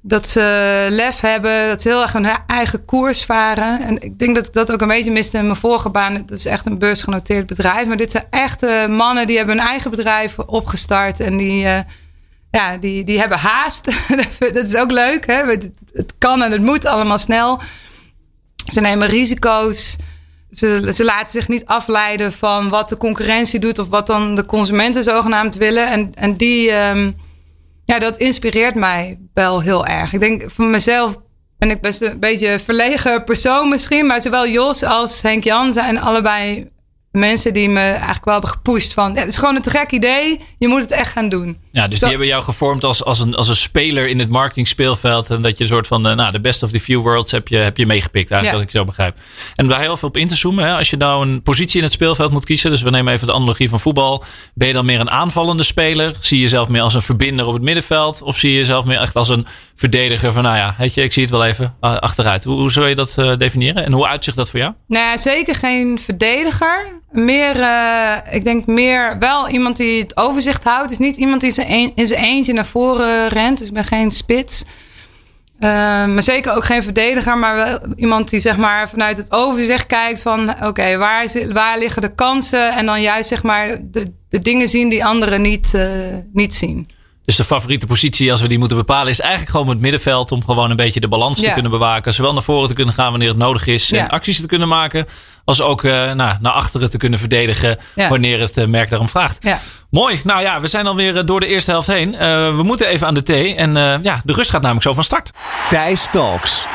[0.06, 3.82] Dat ze lef hebben, dat ze heel erg hun eigen koers varen.
[3.82, 6.16] En ik denk dat ik dat ook een beetje miste in mijn vorige baan.
[6.16, 7.88] Het is echt een beursgenoteerd bedrijf.
[7.88, 11.20] Maar dit zijn echte mannen die hebben hun eigen bedrijf opgestart.
[11.20, 11.80] En die, uh,
[12.52, 13.86] ja, die, die hebben haast.
[14.54, 15.26] dat is ook leuk.
[15.26, 15.44] Hè?
[15.94, 17.62] Het kan en het moet allemaal snel.
[18.72, 19.98] Ze nemen risico's.
[20.52, 24.46] Ze, ze laten zich niet afleiden van wat de concurrentie doet of wat dan de
[24.46, 25.88] consumenten zogenaamd willen.
[25.88, 27.16] En, en die, um,
[27.86, 30.14] ja, dat inspireert mij wel heel erg.
[30.14, 31.18] Ik denk van mezelf
[31.58, 34.06] ben ik best een beetje een verlegen persoon misschien.
[34.06, 36.72] Maar zowel Jos als Henk Jan zijn allebei
[37.14, 39.14] mensen die me eigenlijk wel hebben gepusht van...
[39.14, 41.58] Ja, het is gewoon een te gek idee, je moet het echt gaan doen.
[41.72, 44.68] Ja, dus die hebben jou gevormd als, als, een, als een speler in het marketing
[44.68, 45.30] speelveld.
[45.30, 47.48] En dat je een soort van, uh, nou, de best of the few worlds heb
[47.48, 48.54] je, heb je meegepikt eigenlijk, ja.
[48.54, 49.18] als ik zo begrijp.
[49.56, 51.78] En om daar heel veel op in te zoomen, hè, als je nou een positie
[51.78, 52.70] in het speelveld moet kiezen.
[52.70, 54.24] Dus we nemen even de analogie van voetbal.
[54.54, 56.16] Ben je dan meer een aanvallende speler?
[56.20, 58.22] Zie je jezelf meer als een verbinder op het middenveld?
[58.22, 61.14] Of zie je jezelf meer echt als een verdediger van, nou ja, weet je, ik
[61.14, 62.44] zie het wel even achteruit.
[62.44, 63.86] Hoe, hoe zou je dat uh, definiëren?
[63.86, 64.74] En hoe uitzicht dat voor jou?
[64.88, 67.02] Nou ja, zeker geen verdediger.
[67.14, 70.92] Meer, uh, ik denk meer wel iemand die het overzicht houdt.
[70.92, 73.58] is niet iemand die zijn een, in zijn eentje naar voren rent.
[73.58, 74.64] Dus ik ben geen spits.
[75.60, 75.70] Uh,
[76.06, 80.22] maar zeker ook geen verdediger, maar wel iemand die zeg maar vanuit het overzicht kijkt
[80.22, 84.42] van oké, okay, waar, waar liggen de kansen en dan juist zeg maar de, de
[84.42, 85.90] dingen zien die anderen niet, uh,
[86.34, 86.90] niet zien.
[87.26, 90.32] Dus de favoriete positie, als we die moeten bepalen, is eigenlijk gewoon het middenveld.
[90.32, 92.14] Om gewoon een beetje de balans te kunnen bewaken.
[92.14, 93.92] Zowel naar voren te kunnen gaan wanneer het nodig is.
[93.92, 95.08] En acties te kunnen maken.
[95.46, 99.38] Als ook uh, nou, naar achteren te kunnen verdedigen wanneer het uh, merk daarom vraagt.
[99.90, 100.22] Mooi.
[100.24, 102.14] Nou ja, we zijn alweer door de eerste helft heen.
[102.14, 102.20] Uh,
[102.56, 103.56] we moeten even aan de thee.
[103.56, 105.32] En ja, de rust gaat namelijk zo van start.
[105.70, 106.66] Thijs Talks.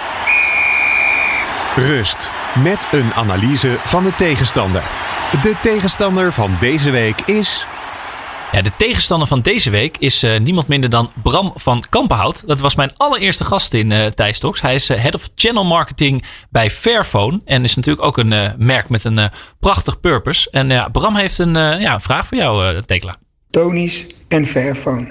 [1.77, 2.33] Rust.
[2.63, 4.83] Met een analyse van de tegenstander.
[5.43, 7.67] De tegenstander van deze week is...
[8.53, 12.43] Ja, de tegenstander van deze week is uh, niemand minder dan Bram van Kampenhout.
[12.47, 14.61] Dat was mijn allereerste gast in uh, Thijs Talks.
[14.61, 17.41] Hij is uh, Head of Channel Marketing bij Fairphone.
[17.45, 19.31] En is natuurlijk ook een merk met een
[19.61, 20.51] prachtig purpose.
[20.51, 23.15] En Bram heeft een ja, vraag voor jou, Tekla.
[23.51, 25.09] Tonies en Fairphone.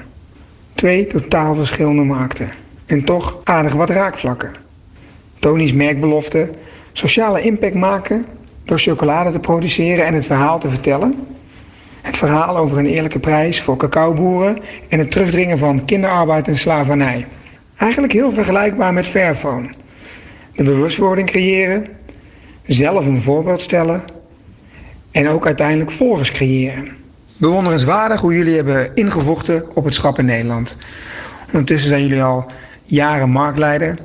[0.73, 2.51] Twee totaal verschillende markten.
[2.85, 4.55] En toch aardig wat raakvlakken.
[5.39, 6.51] Tony's merkbelofte,
[6.93, 8.25] sociale impact maken
[8.65, 11.36] door chocolade te produceren en het verhaal te vertellen
[12.07, 17.27] het verhaal over een eerlijke prijs voor cacaoboeren en het terugdringen van kinderarbeid en slavernij.
[17.77, 19.69] Eigenlijk heel vergelijkbaar met Fairphone.
[20.55, 21.87] De bewustwording creëren,
[22.65, 24.03] zelf een voorbeeld stellen
[25.11, 26.95] en ook uiteindelijk volgers creëren.
[27.37, 30.77] Bewonderenswaardig hoe jullie hebben ingevochten op het schap in Nederland.
[31.45, 32.45] Ondertussen zijn jullie al
[32.83, 33.97] jaren marktleider.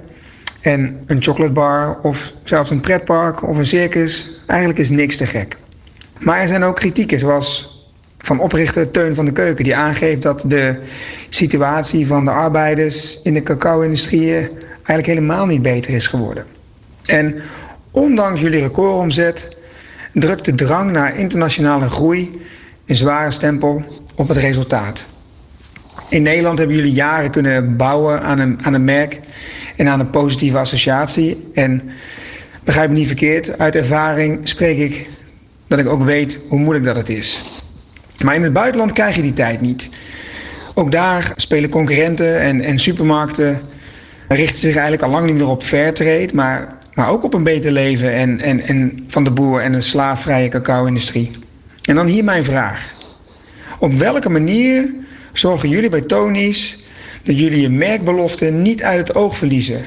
[0.60, 5.56] En een chocolatebar of zelfs een pretpark of een circus, eigenlijk is niks te gek.
[6.18, 7.71] Maar er zijn ook kritieken, zoals
[8.22, 10.80] van oprichter Teun van de Keuken, die aangeeft dat de
[11.28, 16.44] situatie van de arbeiders in de cacao-industrie eigenlijk helemaal niet beter is geworden.
[17.06, 17.42] En
[17.90, 19.56] ondanks jullie recordomzet
[20.12, 22.40] drukt de drang naar internationale groei
[22.86, 25.06] een zware stempel op het resultaat.
[26.08, 29.20] In Nederland hebben jullie jaren kunnen bouwen aan een, aan een merk
[29.76, 31.50] en aan een positieve associatie.
[31.54, 31.82] En
[32.64, 35.08] begrijp me niet verkeerd, uit ervaring spreek ik
[35.66, 37.42] dat ik ook weet hoe moeilijk dat het is.
[38.24, 39.90] Maar in het buitenland krijg je die tijd niet.
[40.74, 43.60] Ook daar spelen concurrenten en, en supermarkten
[44.28, 47.72] richten zich eigenlijk al lang niet meer op fairtrade, maar, maar ook op een beter
[47.72, 51.30] leven en, en, en van de boer en een slaafvrije cacao-industrie.
[51.82, 52.92] En dan hier mijn vraag.
[53.78, 54.94] Op welke manier
[55.32, 56.84] zorgen jullie bij Tony's
[57.22, 59.84] dat jullie je merkbelofte niet uit het oog verliezen?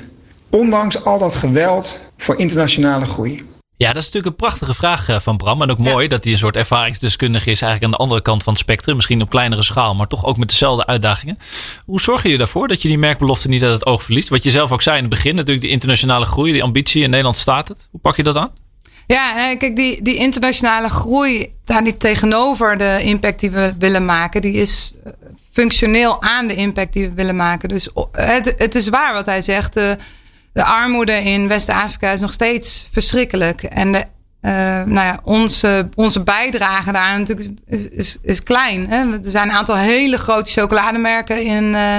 [0.49, 3.43] Ondanks al dat geweld voor internationale groei.
[3.77, 5.61] Ja, dat is natuurlijk een prachtige vraag eh, van Bram.
[5.61, 8.53] En ook mooi dat hij een soort ervaringsdeskundige is, eigenlijk aan de andere kant van
[8.53, 8.95] het spectrum.
[8.95, 11.37] Misschien op kleinere schaal, maar toch ook met dezelfde uitdagingen.
[11.85, 14.29] Hoe zorg je ervoor dat je die merkbelofte niet uit het oog verliest?
[14.29, 17.03] Wat je zelf ook zei in het begin, natuurlijk die internationale groei, die ambitie.
[17.03, 17.87] In Nederland staat het.
[17.91, 18.51] Hoe pak je dat aan?
[19.07, 24.41] Ja, kijk, die, die internationale groei, daar niet tegenover de impact die we willen maken,
[24.41, 25.11] die is eh,
[25.51, 27.69] functioneel aan de impact die we willen maken.
[27.69, 29.73] Dus het, het is waar wat hij zegt.
[29.73, 29.97] De,
[30.55, 33.63] de armoede in West-Afrika is nog steeds verschrikkelijk.
[33.63, 34.51] En de, uh,
[34.83, 38.89] nou ja, onze, onze bijdrage daar natuurlijk is, is, klein.
[38.89, 39.11] Hè?
[39.11, 41.95] Er zijn een aantal hele grote chocolademerken in, uh,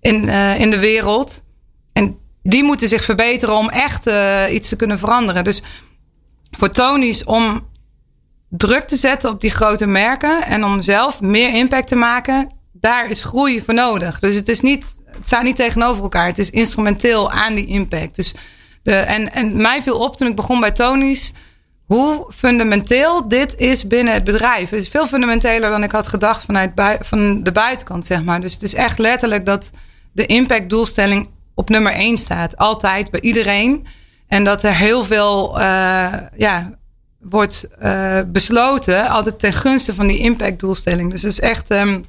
[0.00, 1.42] in, uh, in de wereld.
[1.92, 4.10] En die moeten zich verbeteren om echt
[4.50, 5.44] iets te kunnen veranderen.
[5.44, 5.62] Dus
[6.50, 7.66] voor Tony's om
[8.48, 12.48] druk te zetten op die grote merken en om zelf meer impact te maken,
[12.80, 14.18] daar is groei voor nodig.
[14.18, 16.26] Dus het is niet, het staat niet tegenover elkaar.
[16.26, 18.14] Het is instrumenteel aan die impact.
[18.14, 18.34] Dus
[18.82, 21.32] de, en, en mij viel op toen ik begon bij Tony's
[21.84, 24.70] hoe fundamenteel dit is binnen het bedrijf.
[24.70, 28.40] Het is veel fundamenteler dan ik had gedacht vanuit van de buitenkant, zeg maar.
[28.40, 29.70] Dus het is echt letterlijk dat
[30.12, 32.56] de impactdoelstelling op nummer één staat.
[32.56, 33.86] Altijd bij iedereen.
[34.26, 36.78] En dat er heel veel uh, ja,
[37.20, 41.10] wordt uh, besloten, altijd ten gunste van die impactdoelstelling.
[41.10, 42.04] Dus dat is echt, um,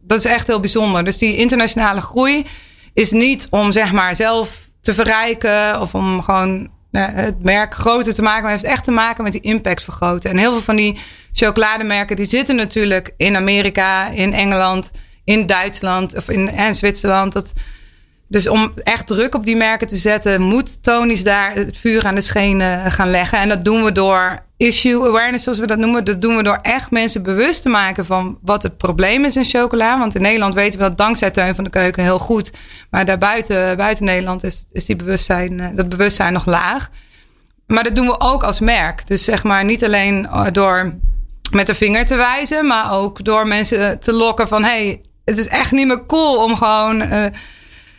[0.00, 1.04] dat is echt heel bijzonder.
[1.04, 2.46] Dus die internationale groei
[2.94, 8.14] is niet om zeg maar zelf te verrijken of om gewoon uh, het merk groter
[8.14, 10.30] te maken, maar heeft echt te maken met die impact vergroten.
[10.30, 10.98] En heel veel van die
[11.32, 14.90] chocolademerken die zitten natuurlijk in Amerika, in Engeland,
[15.24, 17.32] in Duitsland of in en Zwitserland.
[17.32, 17.52] Dat,
[18.28, 22.14] dus om echt druk op die merken te zetten, moet Tony's daar het vuur aan
[22.14, 23.38] de schenen gaan leggen.
[23.38, 26.04] En dat doen we door issue awareness, zoals we dat noemen.
[26.04, 29.44] Dat doen we door echt mensen bewust te maken van wat het probleem is in
[29.44, 29.98] chocola.
[29.98, 32.52] Want in Nederland weten we dat dankzij Teun van de Keuken heel goed.
[32.90, 36.90] Maar daarbuiten, buiten Nederland, is, is die bewustzijn, eh, dat bewustzijn nog laag.
[37.66, 39.06] Maar dat doen we ook als merk.
[39.06, 40.92] Dus zeg maar niet alleen eh, door
[41.52, 45.48] met de vinger te wijzen, maar ook door mensen te lokken van hey, het is
[45.48, 47.02] echt niet meer cool om gewoon.
[47.02, 47.26] Uh,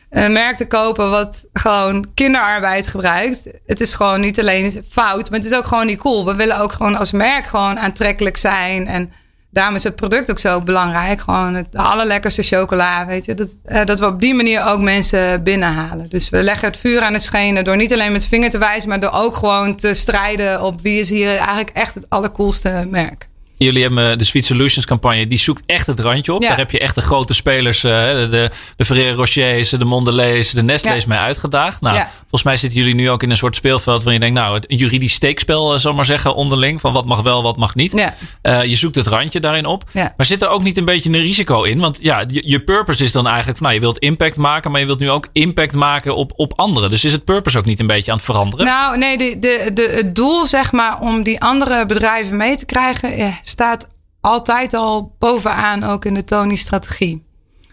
[0.09, 3.47] een merk te kopen wat gewoon kinderarbeid gebruikt.
[3.65, 6.25] Het is gewoon niet alleen fout, maar het is ook gewoon niet cool.
[6.25, 8.87] We willen ook gewoon als merk gewoon aantrekkelijk zijn.
[8.87, 9.11] En
[9.51, 11.21] daarom is het product ook zo belangrijk.
[11.21, 13.33] Gewoon het allerlekkerste chocola, weet je.
[13.33, 16.09] Dat, uh, dat we op die manier ook mensen binnenhalen.
[16.09, 18.89] Dus we leggen het vuur aan de schenen door niet alleen met vinger te wijzen...
[18.89, 23.27] maar door ook gewoon te strijden op wie is hier eigenlijk echt het allercoolste merk.
[23.57, 25.27] Jullie hebben de Sweet Solutions campagne.
[25.27, 26.41] Die zoekt echt het randje op.
[26.41, 27.83] Daar heb je echt de grote spelers.
[27.83, 31.09] Uh, de, de Ferrero Rochers, de Mondelez, de Nestlé's ja.
[31.09, 31.81] mee uitgedaagd.
[31.81, 34.03] Nou, volgens mij zitten jullie nu ook in een soort speelveld.
[34.03, 36.81] Waarin je denkt, nou, een juridisch steekspel, uh, zal maar zeggen, onderling.
[36.81, 37.93] Van wat mag wel, wat mag niet.
[37.93, 39.83] Uh, je zoekt het randje daarin op.
[39.93, 41.79] Maar zit er ook niet een beetje een risico in?
[41.79, 44.71] Want ja, je, je purpose is dan eigenlijk van, nou, je wilt impact maken.
[44.71, 46.89] Maar je wilt nu ook impact maken op, op anderen.
[46.89, 48.65] Dus is het purpose ook niet een beetje aan het veranderen?
[48.65, 52.65] Nou, nee, de, de, de, het doel, zeg maar, om die andere bedrijven mee te
[52.65, 53.87] krijgen staat
[54.21, 57.23] altijd al bovenaan ook in de Tony-strategie.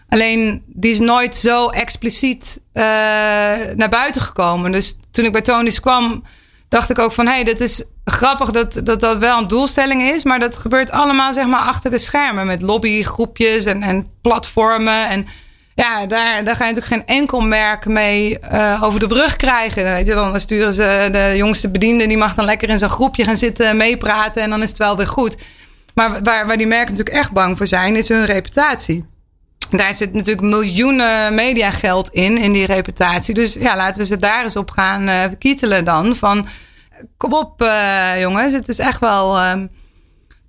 [0.09, 2.83] Alleen die is nooit zo expliciet uh,
[3.75, 4.71] naar buiten gekomen.
[4.71, 6.23] Dus toen ik bij Tony's kwam,
[6.69, 7.25] dacht ik ook van...
[7.25, 10.23] hé, hey, dit is grappig dat, dat dat wel een doelstelling is...
[10.23, 12.45] maar dat gebeurt allemaal zeg maar achter de schermen...
[12.45, 15.27] met lobbygroepjes en, en platformen en...
[15.75, 19.83] Ja, daar, daar ga je natuurlijk geen enkel merk mee uh, over de brug krijgen.
[19.83, 23.23] Weet je, dan sturen ze de jongste bediende, die mag dan lekker in zo'n groepje
[23.23, 25.35] gaan zitten, meepraten en dan is het wel weer goed.
[25.93, 29.05] Maar waar, waar die merken natuurlijk echt bang voor zijn, is hun reputatie.
[29.69, 33.33] Daar zit natuurlijk miljoenen mediageld in, in die reputatie.
[33.33, 36.15] Dus ja, laten we ze daar eens op gaan uh, kietelen dan.
[36.15, 36.47] Van,
[37.17, 39.53] kom op uh, jongens, het is echt wel uh,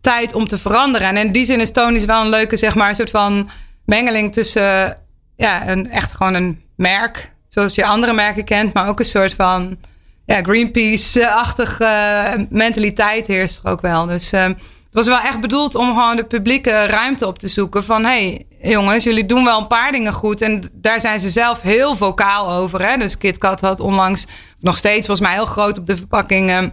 [0.00, 1.08] tijd om te veranderen.
[1.08, 3.50] En in die zin is Tony's wel een leuke, zeg maar, soort van
[3.84, 4.98] mengeling tussen
[5.36, 9.34] ja, een, echt gewoon een merk, zoals je andere merken kent, maar ook een soort
[9.34, 9.78] van
[10.26, 14.06] ja, Greenpeace-achtige mentaliteit heerst er ook wel.
[14.06, 14.54] Dus ehm,
[14.94, 17.84] was wel echt bedoeld om gewoon de publieke ruimte op te zoeken.
[17.84, 20.40] Van hey, jongens, jullie doen wel een paar dingen goed.
[20.40, 22.88] En daar zijn ze zelf heel vocaal over.
[22.88, 22.96] Hè?
[22.96, 24.26] Dus KitKat had onlangs,
[24.60, 26.72] nog steeds volgens mij heel groot op de verpakking,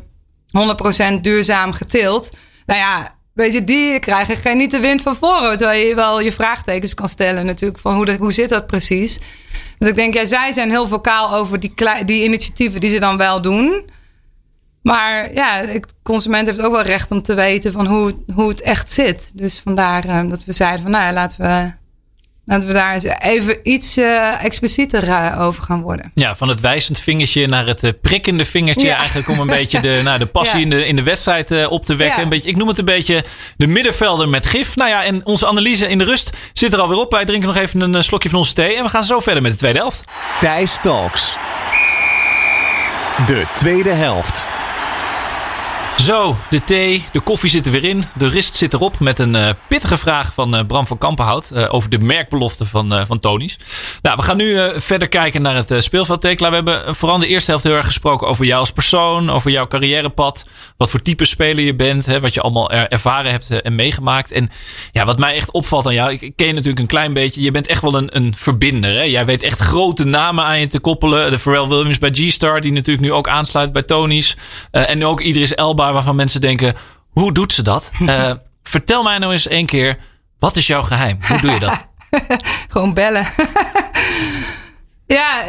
[1.17, 2.29] 100% duurzaam getild.
[2.65, 5.57] Nou ja, weet je, die krijgen geen niet de wind van voren.
[5.57, 7.79] Terwijl je wel je vraagtekens kan stellen natuurlijk.
[7.79, 9.19] Van hoe, hoe zit dat precies?
[9.77, 11.73] Dus ik denk, ja, zij zijn heel vocaal over die,
[12.05, 13.89] die initiatieven die ze dan wel doen.
[14.81, 18.61] Maar ja, de consument heeft ook wel recht om te weten van hoe, hoe het
[18.61, 19.31] echt zit.
[19.33, 21.79] Dus vandaar uh, dat we zeiden van nou ja, laten we
[22.45, 26.11] Laten we daar eens even iets uh, explicieter uh, over gaan worden.
[26.15, 28.87] Ja, van het wijzend vingertje naar het uh, prikkende vingertje.
[28.87, 28.97] Ja.
[28.97, 30.63] Eigenlijk om een beetje de, nou, de passie ja.
[30.63, 32.17] in, de, in de wedstrijd op te wekken.
[32.17, 32.23] Ja.
[32.23, 33.23] Een beetje, ik noem het een beetje
[33.57, 34.75] de middenvelder met gif.
[34.75, 37.11] Nou ja, en onze analyse in de rust zit er alweer op.
[37.11, 38.75] Wij drinken nog even een slokje van onze thee.
[38.75, 40.03] En we gaan zo verder met de tweede helft.
[40.39, 41.37] Thijs Talks.
[43.25, 44.45] De tweede helft.
[46.01, 48.03] Zo, de thee, de koffie zit er weer in.
[48.17, 51.51] De rist zit erop met een uh, pittige vraag van uh, Bram van Kampenhout.
[51.53, 53.57] Uh, over de merkbelofte van, van Tony's.
[54.01, 56.21] Nou, we gaan nu verder kijken naar het speelveld.
[56.21, 59.29] Tekla, we hebben vooral de eerste helft heel erg gesproken over jou als persoon.
[59.29, 60.47] Over jouw carrièrepad.
[60.77, 62.05] Wat voor type speler je bent.
[62.05, 64.31] Hè, wat je allemaal er, ervaren hebt en meegemaakt.
[64.31, 64.49] En
[64.91, 66.11] ja, wat mij echt opvalt aan jou.
[66.11, 67.41] Ik ken je natuurlijk een klein beetje.
[67.41, 68.95] Je bent echt wel een, een verbinder.
[68.95, 69.03] Hè?
[69.03, 71.31] Jij weet echt grote namen aan je te koppelen.
[71.31, 72.61] De Pharrell Williams bij G-Star.
[72.61, 74.37] Die natuurlijk nu ook aansluit bij Tony's.
[74.71, 76.75] en nu ook Idris Elba waarvan mensen denken:
[77.09, 77.91] hoe doet ze dat?
[78.01, 78.31] Uh,
[78.63, 79.97] vertel mij nou eens één keer:
[80.39, 81.17] wat is jouw geheim?
[81.27, 81.87] Hoe doe je dat?
[82.73, 83.27] Gewoon bellen.
[85.17, 85.43] ja,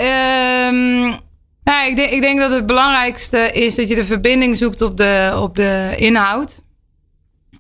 [0.69, 1.21] um,
[1.65, 4.97] nou, ik, denk, ik denk dat het belangrijkste is dat je de verbinding zoekt op
[4.97, 6.63] de, op de inhoud.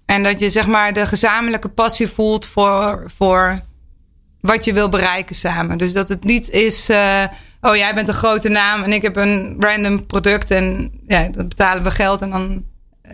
[0.06, 3.58] En dat je zeg maar de gezamenlijke passie voelt voor, voor
[4.40, 5.78] wat je wil bereiken samen.
[5.78, 6.90] Dus dat het niet is.
[6.90, 7.24] Uh,
[7.60, 11.48] oh, jij bent een grote naam en ik heb een random product en ja, dat
[11.48, 12.64] betalen we geld en dan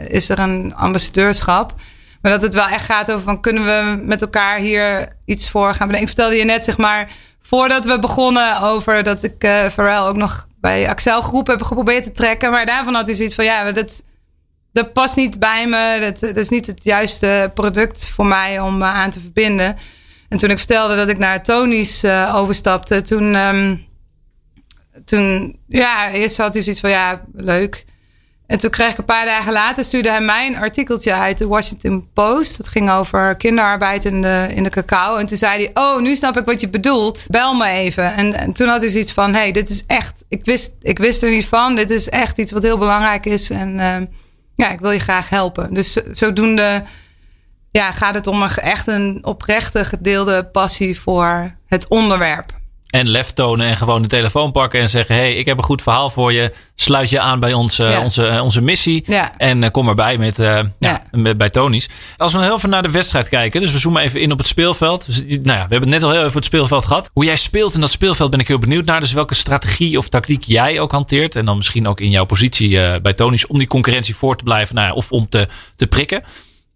[0.06, 1.74] is er een ambassadeurschap.
[2.22, 5.74] Maar dat het wel echt gaat over van kunnen we met elkaar hier iets voor
[5.74, 5.94] gaan.
[5.94, 10.48] Ik vertelde je net zeg maar voordat we begonnen over dat ik uh, ook nog
[10.60, 12.50] bij Axel Groep heb geprobeerd te trekken.
[12.50, 14.02] Maar daarvan had hij zoiets van ja, dat,
[14.72, 15.98] dat past niet bij me.
[16.00, 19.76] Dat, dat is niet het juiste product voor mij om aan te verbinden.
[20.28, 23.86] En toen ik vertelde dat ik naar Tony's uh, overstapte, toen, um,
[25.04, 27.84] toen ja, eerst had hij zoiets van ja, leuk.
[28.48, 31.46] En toen kreeg ik een paar dagen later, stuurde hij mij een artikeltje uit de
[31.46, 32.56] Washington Post.
[32.56, 35.16] Dat ging over kinderarbeid in de, in de cacao.
[35.16, 37.26] En toen zei hij, oh, nu snap ik wat je bedoelt.
[37.30, 38.14] Bel me even.
[38.14, 40.24] En, en toen had hij zoiets van, hey, dit is echt...
[40.28, 41.74] Ik wist, ik wist er niet van.
[41.74, 43.50] Dit is echt iets wat heel belangrijk is.
[43.50, 43.96] En uh,
[44.54, 45.74] ja, ik wil je graag helpen.
[45.74, 46.84] Dus zodoende
[47.70, 52.57] ja, gaat het om echt een oprechte gedeelde passie voor het onderwerp.
[52.88, 55.82] En lef tonen en gewoon de telefoon pakken en zeggen: hey, ik heb een goed
[55.82, 56.52] verhaal voor je.
[56.74, 58.02] Sluit je aan bij ons, ja.
[58.02, 59.04] onze, onze missie.
[59.06, 59.36] Ja.
[59.36, 61.02] En uh, kom erbij met, uh, ja.
[61.36, 61.88] bij Tony's.
[62.16, 63.60] Als we heel even naar de wedstrijd kijken.
[63.60, 65.06] Dus we zoomen even in op het speelveld.
[65.06, 67.10] Dus, nou ja, we hebben het net al heel even het speelveld gehad.
[67.12, 69.00] Hoe jij speelt in dat speelveld ben ik heel benieuwd naar.
[69.00, 71.36] Dus welke strategie of tactiek jij ook hanteert.
[71.36, 73.46] En dan misschien ook in jouw positie bij Tony's.
[73.46, 74.74] Om die concurrentie voor te blijven.
[74.74, 76.22] Nou ja, of om te, te prikken.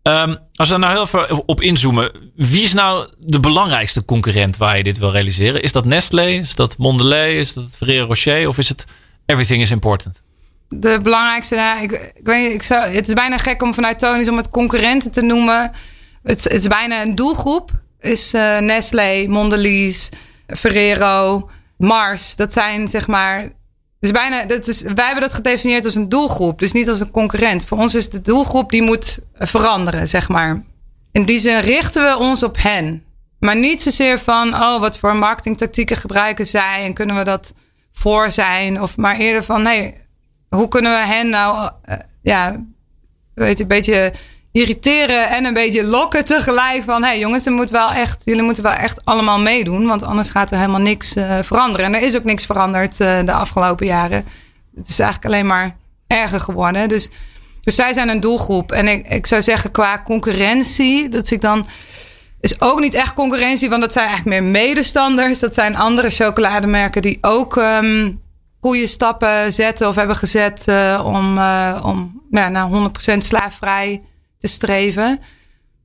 [0.02, 2.32] Um, als we nou heel even op inzoomen.
[2.36, 5.62] Wie is nou de belangrijkste concurrent waar je dit wil realiseren?
[5.62, 6.26] Is dat Nestlé?
[6.26, 7.38] Is dat Mondelez?
[7.38, 8.48] Is dat Ferrero Rocher?
[8.48, 8.84] Of is het
[9.26, 10.22] everything is important?
[10.68, 13.98] De belangrijkste, ja, ik, ik weet niet, ik zou, het is bijna gek om vanuit
[13.98, 15.70] Tony's om het concurrenten te noemen.
[16.22, 17.70] Het, het is bijna een doelgroep.
[18.00, 20.08] Is uh, Nestlé, Mondelez,
[20.46, 22.36] Ferrero, Mars.
[22.36, 23.52] Dat zijn zeg maar
[24.02, 27.10] dus bijna, dat is, wij hebben dat gedefinieerd als een doelgroep, dus niet als een
[27.10, 27.64] concurrent.
[27.64, 30.62] Voor ons is de doelgroep die moet veranderen, zeg maar.
[31.12, 33.04] In die zin richten we ons op hen.
[33.38, 37.54] Maar niet zozeer van, oh, wat voor marketingtactieken gebruiken zij en kunnen we dat
[37.92, 38.82] voor zijn?
[38.82, 40.00] Of maar eerder van, hey,
[40.48, 42.64] hoe kunnen we hen nou, uh, ja,
[43.34, 44.12] weet je, een beetje
[44.52, 47.02] irriteren en een beetje lokken tegelijk van...
[47.02, 49.86] hé hey jongens, moet wel echt, jullie moeten wel echt allemaal meedoen...
[49.86, 51.86] want anders gaat er helemaal niks uh, veranderen.
[51.86, 54.24] En er is ook niks veranderd uh, de afgelopen jaren.
[54.76, 56.88] Het is eigenlijk alleen maar erger geworden.
[56.88, 57.10] Dus,
[57.62, 58.72] dus zij zijn een doelgroep.
[58.72, 61.08] En ik, ik zou zeggen qua concurrentie...
[61.08, 61.66] dat ik dan
[62.40, 63.68] is ook niet echt concurrentie...
[63.68, 65.38] want dat zijn eigenlijk meer medestanders.
[65.38, 67.56] Dat zijn andere chocolademerken die ook...
[67.56, 68.20] Um,
[68.60, 71.38] goede stappen zetten of hebben gezet uh, om,
[71.82, 72.68] om ja, naar
[73.14, 74.02] 100% slaafvrij
[74.42, 75.20] te streven.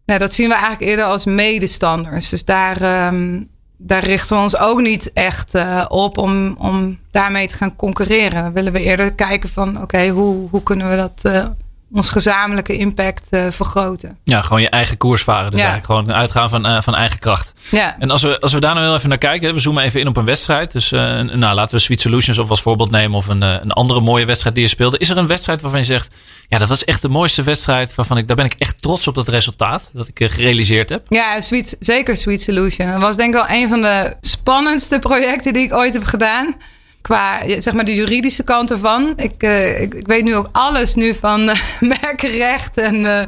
[0.05, 2.29] Nou, dat zien we eigenlijk eerder als medestanders.
[2.29, 7.47] Dus daar, um, daar richten we ons ook niet echt uh, op om, om daarmee
[7.47, 8.43] te gaan concurreren.
[8.43, 11.45] Dan willen we eerder kijken van oké, hoe, hoe kunnen we dat uh,
[11.91, 14.17] ons gezamenlijke impact uh, vergroten.
[14.23, 15.51] Ja, gewoon je eigen koers varen.
[15.51, 15.65] Dus ja.
[15.65, 17.53] eigenlijk gewoon uitgaan van, uh, van eigen kracht.
[17.71, 17.95] Ja.
[17.99, 20.07] En als we, als we daar nou heel even naar kijken, we zoomen even in
[20.07, 20.71] op een wedstrijd.
[20.71, 24.01] Dus uh, nou, laten we Sweet Solutions of als voorbeeld nemen of een, een andere
[24.01, 24.97] mooie wedstrijd die je speelde.
[24.97, 26.13] Is er een wedstrijd waarvan je zegt,
[26.47, 29.15] ja, dat was echt de mooiste wedstrijd waarvan ik, daar ben ik echt trots op
[29.15, 31.05] dat resultaat dat ik gerealiseerd heb?
[31.09, 32.91] Ja, sweet, zeker Sweet Solution.
[32.91, 36.55] Dat was denk ik wel een van de spannendste projecten die ik ooit heb gedaan
[37.01, 39.13] qua zeg maar de juridische kant ervan.
[39.15, 42.77] Ik, uh, ik, ik, weet nu ook alles nu van uh, merkenrecht.
[42.77, 43.21] En, uh,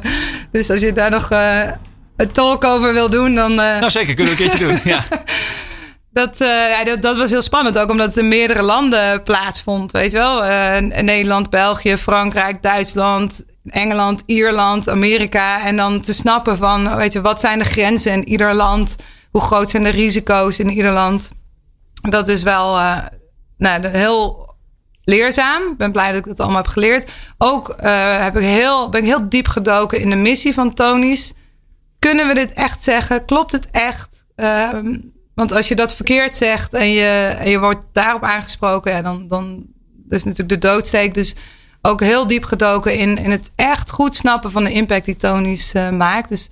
[0.50, 1.30] dus als je daar nog
[2.16, 3.54] een talk over wil doen, dan.
[3.54, 4.80] nou, zeker, kunnen we een keertje doen.
[4.84, 5.04] Ja.
[6.12, 9.92] Dat, ja, dat, dat, was heel spannend ook, omdat het in meerdere landen plaatsvond.
[9.92, 10.42] Weet je wel?
[11.02, 15.64] Nederland, België, Frankrijk, Duitsland, Engeland, Ierland, Amerika.
[15.64, 18.96] En dan te snappen van, weet je, wat zijn de grenzen in ieder land?
[19.30, 21.30] Hoe groot zijn de risico's in ieder land?
[22.08, 22.78] Dat is wel
[23.60, 24.54] nou, heel
[25.04, 25.62] leerzaam.
[25.62, 27.10] Ik ben blij dat ik dat allemaal heb geleerd.
[27.38, 31.32] Ook uh, heb ik heel, ben ik heel diep gedoken in de missie van Tony's.
[31.98, 33.24] Kunnen we dit echt zeggen?
[33.24, 34.24] Klopt het echt?
[34.36, 34.68] Uh,
[35.34, 39.64] want als je dat verkeerd zegt en je, je wordt daarop aangesproken, ja, dan, dan
[40.08, 41.14] is natuurlijk de doodsteek.
[41.14, 41.34] Dus
[41.82, 45.74] ook heel diep gedoken in, in het echt goed snappen van de impact die Tony's
[45.74, 46.28] uh, maakt.
[46.28, 46.50] Dus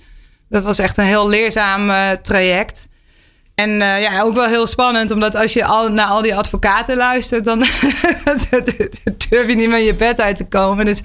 [0.48, 2.88] dat was echt een heel leerzaam uh, traject.
[3.58, 6.96] En uh, ja, ook wel heel spannend, omdat als je al naar al die advocaten
[6.96, 7.58] luistert, dan
[9.28, 10.84] durf je niet meer je bed uit te komen.
[10.84, 11.02] Dus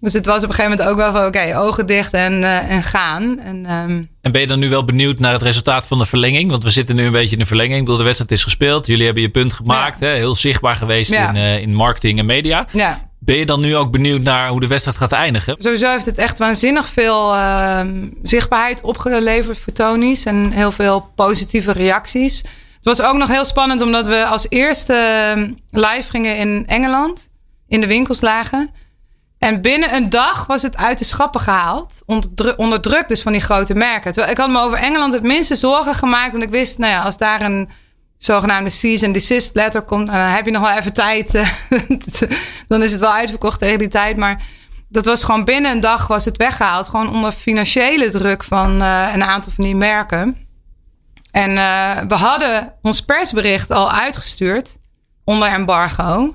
[0.00, 2.70] dus het was op een gegeven moment ook wel van oké, ogen dicht en, uh,
[2.70, 3.40] en gaan.
[3.40, 4.08] En, um...
[4.20, 6.50] en ben je dan nu wel benieuwd naar het resultaat van de verlenging?
[6.50, 7.78] Want we zitten nu een beetje in de verlenging.
[7.78, 8.86] Ik bedoel, de wedstrijd is gespeeld.
[8.86, 10.00] Jullie hebben je punt gemaakt.
[10.00, 10.06] Ja.
[10.06, 10.14] Hè?
[10.14, 11.28] Heel zichtbaar geweest ja.
[11.28, 12.66] in, uh, in marketing en media.
[12.72, 13.05] Ja.
[13.26, 15.54] Ben je dan nu ook benieuwd naar hoe de wedstrijd gaat eindigen?
[15.58, 17.80] Sowieso heeft het echt waanzinnig veel uh,
[18.22, 20.24] zichtbaarheid opgeleverd voor Tony's.
[20.24, 22.38] En heel veel positieve reacties.
[22.76, 27.28] Het was ook nog heel spannend omdat we als eerste live gingen in Engeland.
[27.68, 28.70] In de winkels lagen.
[29.38, 32.02] En binnen een dag was het uit de schappen gehaald.
[32.06, 34.12] Onder, druk, onder druk dus van die grote merken.
[34.12, 36.30] Terwijl ik had me over Engeland het minste zorgen gemaakt.
[36.30, 37.68] Want ik wist, nou ja, als daar een
[38.16, 40.06] zogenaamde cease and desist letter komt...
[40.06, 41.32] dan heb je nog wel even tijd.
[42.68, 44.16] dan is het wel uitverkocht tegen die tijd.
[44.16, 44.42] Maar
[44.88, 46.88] dat was gewoon binnen een dag was het weggehaald.
[46.88, 50.36] Gewoon onder financiële druk van uh, een aantal van die merken.
[51.30, 54.76] En uh, we hadden ons persbericht al uitgestuurd
[55.24, 56.34] onder embargo...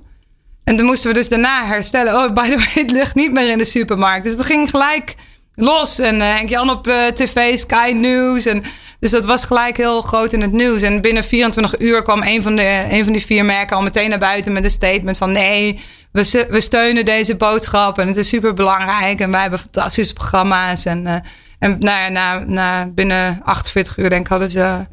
[0.64, 2.16] En toen moesten we dus daarna herstellen.
[2.16, 4.24] Oh, by the way, het ligt niet meer in de supermarkt.
[4.24, 5.16] Dus dat ging gelijk
[5.56, 6.00] los.
[6.00, 8.46] En uh, Henk Jan op uh, tv, Sky News.
[8.46, 8.64] En,
[9.00, 10.82] dus dat was gelijk heel groot in het nieuws.
[10.82, 14.10] En binnen 24 uur kwam een van, de, een van die vier merken al meteen
[14.10, 15.80] naar buiten met een statement van nee,
[16.12, 19.20] we, we steunen deze boodschap en het is super belangrijk.
[19.20, 20.86] En wij hebben fantastische programma's.
[20.86, 21.16] En, uh,
[21.60, 24.86] en nou ja, na, na binnen 48 uur denk ik hadden ze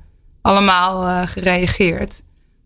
[0.43, 2.23] allemaal gereageerd.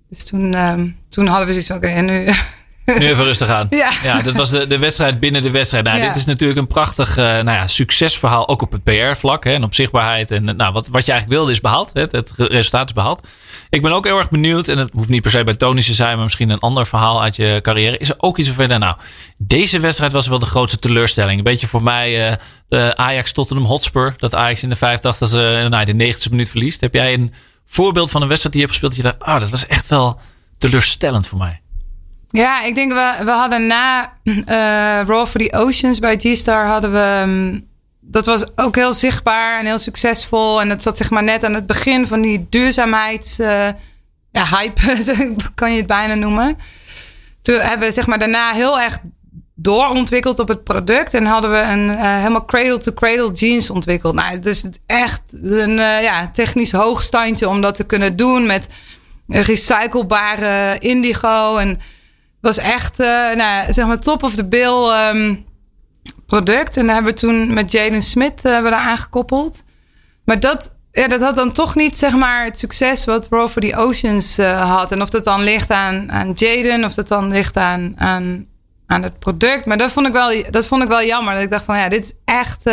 [0.09, 2.25] Dus toen, um, toen hadden we zoiets van oké, en nu
[2.85, 3.67] Nu even rustig aan.
[3.71, 5.85] Ja, ja dat was de, de wedstrijd binnen de wedstrijd.
[5.85, 6.07] Nou, Ja.
[6.07, 9.75] Dit is natuurlijk een prachtig uh, nou ja, succesverhaal, ook op het PR-vlak en op
[9.75, 10.31] zichtbaarheid.
[10.31, 11.91] En nou, wat, wat je eigenlijk wilde is behaald.
[11.93, 12.01] Hè?
[12.01, 13.27] Het resultaat is behaald.
[13.71, 15.95] Ik ben ook heel erg benieuwd, en het hoeft niet per se bij Tony te
[15.95, 17.99] zijn, maar misschien een ander verhaal uit je carrière.
[17.99, 18.97] Is er ook iets van, nou,
[19.39, 21.39] deze wedstrijd was wel de grootste teleurstelling.
[21.39, 22.37] Een beetje voor mij uh,
[22.69, 24.15] de Ajax Tottenham Hotspur.
[24.17, 26.81] Dat Ajax in de 85 uh, nou, de 90 minuut verliest.
[26.81, 27.33] Heb jij een
[27.67, 29.05] voorbeeld van een wedstrijd die je hebt gespeeld?
[29.05, 30.21] Dat je dacht, ah, dat was echt wel
[30.59, 31.62] teleurstellend voor mij.
[32.33, 34.37] Ja, ik denk we, we hadden na uh,
[35.07, 37.23] Raw for the Oceans bij G-Star hadden we...
[37.23, 40.61] Um, dat was ook heel zichtbaar en heel succesvol.
[40.61, 43.39] En dat zat zeg maar net aan het begin van die duurzaamheids...
[43.39, 43.69] Uh,
[44.33, 44.81] hype,
[45.55, 46.59] kan je het bijna noemen.
[47.43, 48.99] Toen hebben we zeg maar daarna heel erg
[49.55, 51.15] doorontwikkeld op het product.
[51.15, 54.15] En hadden we een uh, helemaal cradle-to-cradle -cradle jeans ontwikkeld.
[54.15, 58.69] Nou, het is echt een uh, ja, technisch hoogstandje om dat te kunnen doen met
[59.27, 61.81] recyclebare indigo en
[62.43, 65.45] was echt, uh, nou, zeg maar, top of the bill um,
[66.27, 66.77] product.
[66.77, 69.65] En daar hebben we toen met Jaden Smith uh, hebben we aangekoppeld.
[70.25, 73.63] Maar dat, ja, dat had dan toch niet, zeg maar, het succes wat Row for
[73.63, 74.93] the Oceans uh, had.
[74.93, 78.47] En of dat dan ligt aan, aan Jaden, of dat dan ligt aan, aan,
[78.87, 79.67] aan het product.
[79.67, 81.35] Maar dat vond ik wel, dat vond ik wel jammer.
[81.35, 82.71] Dat ik dacht van, ja, dit is echt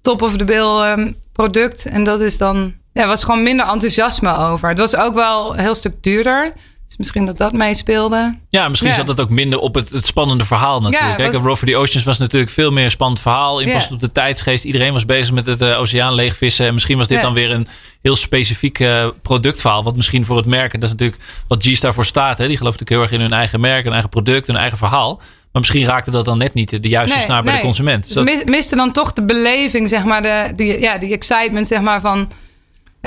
[0.00, 1.86] top of the bill um, product.
[1.86, 4.68] En dat is dan, ja, was gewoon minder enthousiasme over.
[4.68, 6.52] Het was ook wel een heel stuk duurder.
[6.88, 8.38] Dus misschien dat dat meespeelde.
[8.48, 8.96] Ja, misschien ja.
[8.96, 11.18] zat het ook minder op het, het spannende verhaal natuurlijk.
[11.18, 11.42] Ja, was...
[11.42, 13.60] Row for the Oceans was natuurlijk veel meer een spannend verhaal.
[13.60, 13.86] Ja.
[13.90, 14.64] op de tijdsgeest.
[14.64, 16.66] Iedereen was bezig met het uh, oceaan leegvissen.
[16.66, 17.66] En misschien was dit dan weer een
[18.02, 19.84] heel specifiek uh, productverhaal.
[19.84, 22.38] Wat misschien voor het merk, en dat is natuurlijk wat G-Star voor staat.
[22.38, 22.46] Hè?
[22.46, 25.16] Die gelooft natuurlijk heel erg in hun eigen merk, hun eigen product, hun eigen verhaal.
[25.52, 27.60] Maar misschien raakte dat dan net niet de juiste nee, snaar bij nee.
[27.60, 28.04] de consument.
[28.04, 31.80] Dus dat miste dan toch de beleving, zeg maar, de, die, ja, die excitement, zeg
[31.80, 32.28] maar, van...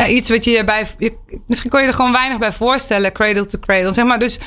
[0.08, 0.88] Iets wat je bij.
[1.48, 3.94] Misschien kon je er gewoon weinig bij voorstellen, cradle to cradle.
[3.94, 4.40] Zeg maar, dus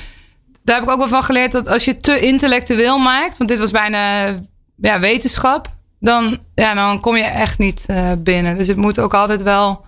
[0.62, 3.58] daar heb ik ook wel van geleerd dat als je te intellectueel maakt, want dit
[3.58, 4.34] was bijna
[4.76, 8.58] ja, wetenschap, dan, ja, dan kom je echt niet uh, binnen.
[8.58, 9.84] Dus het moet ook altijd wel.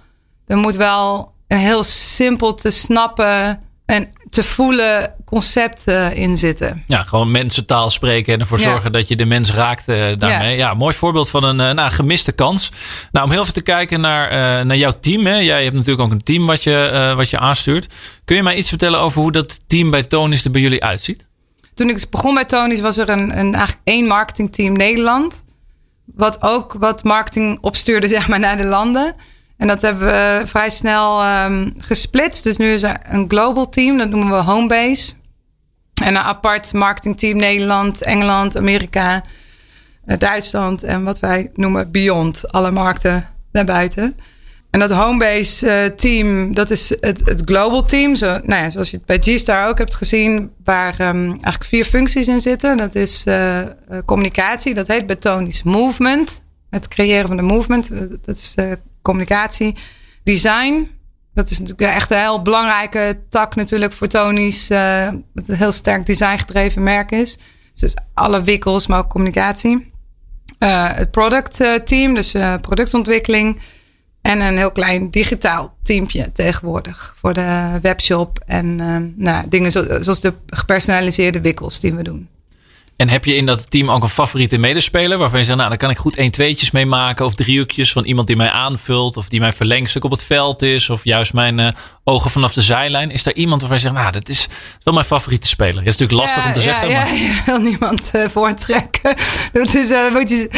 [0.47, 6.85] Er moet wel heel simpel te snappen en te voelen concept uh, in zitten.
[6.87, 8.65] Ja, gewoon mensentaal spreken en ervoor ja.
[8.65, 10.57] zorgen dat je de mens raakt uh, daarmee.
[10.57, 10.67] Ja.
[10.69, 12.71] ja, mooi voorbeeld van een uh, nou, gemiste kans.
[13.13, 15.27] Nou, om heel even te kijken naar, naar jouw team.
[15.27, 15.37] Hè.
[15.37, 17.87] Jij hebt natuurlijk ook een team wat je, wat je aanstuurt.
[18.25, 21.25] Kun je mij iets vertellen over hoe dat team bij Tonis er bij jullie uitziet?
[21.77, 25.45] Toen ik begon bij Tonis was er een, een, eigenlijk één marketingteam Nederland.
[26.05, 29.15] Wat ook wat marketing opstuurde zeg maar, naar de landen.
[29.57, 32.43] En dat hebben we vrij snel um, gesplitst.
[32.43, 35.13] Dus nu is er een global team, dat noemen we Homebase.
[36.03, 39.23] En een apart marketingteam Nederland, Engeland, Amerika,
[40.19, 42.53] Duitsland en wat wij noemen Beyond.
[42.53, 44.17] Alle markten daarbuiten.
[44.71, 48.15] En dat homebase uh, team, dat is het, het global team.
[48.15, 51.85] Zo, nou ja, zoals je het bij G-Star ook hebt gezien, waar um, eigenlijk vier
[51.85, 52.77] functies in zitten.
[52.77, 53.61] Dat is uh,
[54.05, 56.43] communicatie, dat heet Tony's movement.
[56.71, 57.89] Het creëren van de movement,
[58.25, 58.55] dat is
[59.07, 59.77] communicatie.
[60.23, 60.91] Design,
[61.35, 64.71] dat is natuurlijk echt een heel belangrijke tak natuurlijk voor Tony's.
[64.71, 67.39] Uh, het een heel sterk designgedreven merk is.
[67.75, 69.93] Dus alle wikkels, maar ook communicatie.
[70.59, 73.61] Uh, het product uh, team, dus productontwikkeling.
[74.23, 77.15] En een heel klein digitaal teampje tegenwoordig.
[77.19, 78.77] Voor de webshop en
[79.17, 79.71] nou, dingen
[80.03, 82.29] zoals de gepersonaliseerde wikkels die we doen.
[82.97, 85.79] En heb je in dat team ook een favoriete medespeler waarvan je zegt, nou, daar
[85.79, 89.29] kan ik goed 1 tweetjes mee maken of driehoekjes van iemand die mij aanvult of
[89.29, 91.69] die mijn verlengstuk op het veld is of juist mijn uh,
[92.05, 93.11] ogen vanaf de zijlijn.
[93.11, 94.49] Is er iemand waarvan je zegt, nou, dat is
[94.83, 95.77] wel mijn favoriete speler?
[95.77, 96.89] Het is natuurlijk lastig om te zeggen.
[96.89, 97.43] Ja, maar...
[97.47, 99.17] wil niemand uh, voortrekken.
[99.53, 100.51] Dat is, uh, moet, je,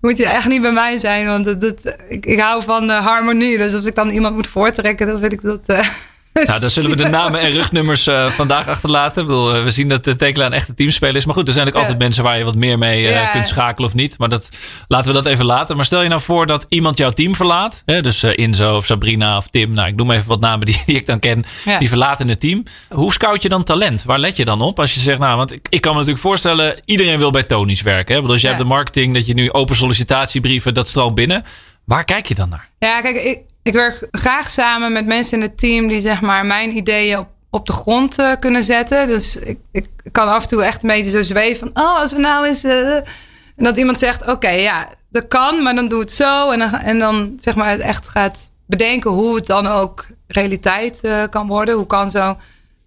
[0.00, 3.58] moet je echt niet bij mij zijn, want dat, dat ik, ik, hou van harmonie.
[3.58, 5.66] Dus als ik dan iemand moet voortrekken, dan vind ik dat
[6.44, 9.22] nou, dan zullen we de namen en rugnummers uh, vandaag achterlaten.
[9.22, 11.24] Ik bedoel, uh, we zien dat de Tekela een echte teamspeler is.
[11.24, 13.88] Maar goed, er zijn ook altijd mensen waar je wat meer mee uh, kunt schakelen
[13.88, 14.18] of niet.
[14.18, 14.48] Maar dat,
[14.88, 15.76] laten we dat even laten.
[15.76, 17.82] Maar stel je nou voor dat iemand jouw team verlaat.
[17.84, 19.72] Hè, dus Inzo of Sabrina of Tim.
[19.72, 21.44] Nou, ik noem even wat namen die, die ik dan ken.
[21.78, 22.62] Die verlaten het team.
[22.88, 24.04] Hoe scout je dan talent?
[24.04, 24.78] Waar let je dan op?
[24.78, 26.80] Als je zegt, nou, want ik, ik kan me natuurlijk voorstellen.
[26.84, 28.14] Iedereen wil bij Tony's werken.
[28.14, 28.20] Hè?
[28.20, 31.44] Bedoel, als jij hebt de marketing, dat je nu open sollicitatiebrieven, dat stroomt binnen.
[31.84, 32.68] Waar kijk je dan naar?
[32.78, 36.46] Ja, kijk, ik, ik werk graag samen met mensen in het team die zeg maar
[36.46, 39.06] mijn ideeën op, de grond uh, kunnen zetten.
[39.06, 42.12] Dus ik, ik kan af en toe echt een beetje zo zweven van, oh, als
[42.12, 42.64] we nou eens.
[42.64, 46.50] Uh, en dat iemand zegt, oké, ja, dat kan, maar dan doe het zo.
[46.50, 51.00] En dan, en dan zeg maar het echt gaat bedenken hoe het dan ook realiteit
[51.02, 51.74] uh, kan worden.
[51.74, 52.36] Hoe kan zo.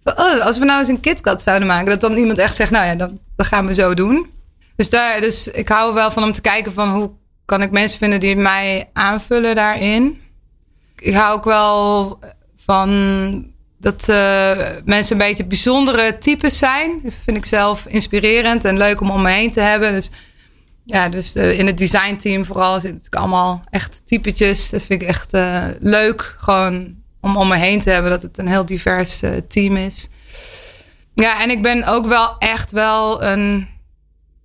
[0.04, 2.86] Oh, als we nou eens een KitKat zouden maken, dat dan iemand echt zegt, nou
[2.86, 4.30] ja, dan, dan gaan we zo doen.
[4.76, 7.10] Dus, daar, dus ik hou wel van om te kijken van hoe
[7.44, 10.20] kan ik mensen vinden die mij aanvullen daarin
[11.00, 12.18] hou ook wel
[12.56, 13.48] van
[13.78, 17.00] dat uh, mensen een beetje bijzondere types zijn.
[17.02, 19.92] Dat vind ik zelf inspirerend en leuk om om me heen te hebben.
[19.92, 20.10] Dus
[20.84, 24.70] ja, dus uh, in het designteam vooral zit ik allemaal echt typetjes.
[24.70, 26.34] Dat vind ik echt uh, leuk.
[26.36, 30.08] Gewoon om om me heen te hebben dat het een heel divers team is.
[31.14, 33.68] Ja, en ik ben ook wel echt wel een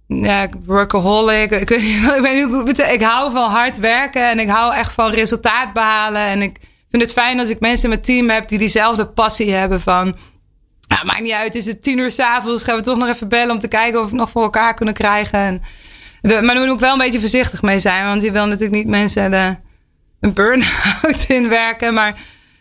[0.07, 1.51] ja, workaholic.
[1.51, 5.73] Ik, weet, weet, ik, ik hou van hard werken en ik hou echt van resultaat
[5.73, 6.21] behalen.
[6.21, 9.51] En ik vind het fijn als ik mensen in mijn team heb die diezelfde passie
[9.51, 10.15] hebben van...
[10.87, 13.51] Nou, maakt niet uit, is het tien uur s'avonds, gaan we toch nog even bellen
[13.51, 15.39] om te kijken of we het nog voor elkaar kunnen krijgen.
[15.39, 15.61] En
[16.21, 18.87] maar daar moet ik wel een beetje voorzichtig mee zijn, want je wil natuurlijk niet
[18.87, 19.55] mensen de,
[20.19, 21.93] een burn-out inwerken.
[21.93, 22.15] Maar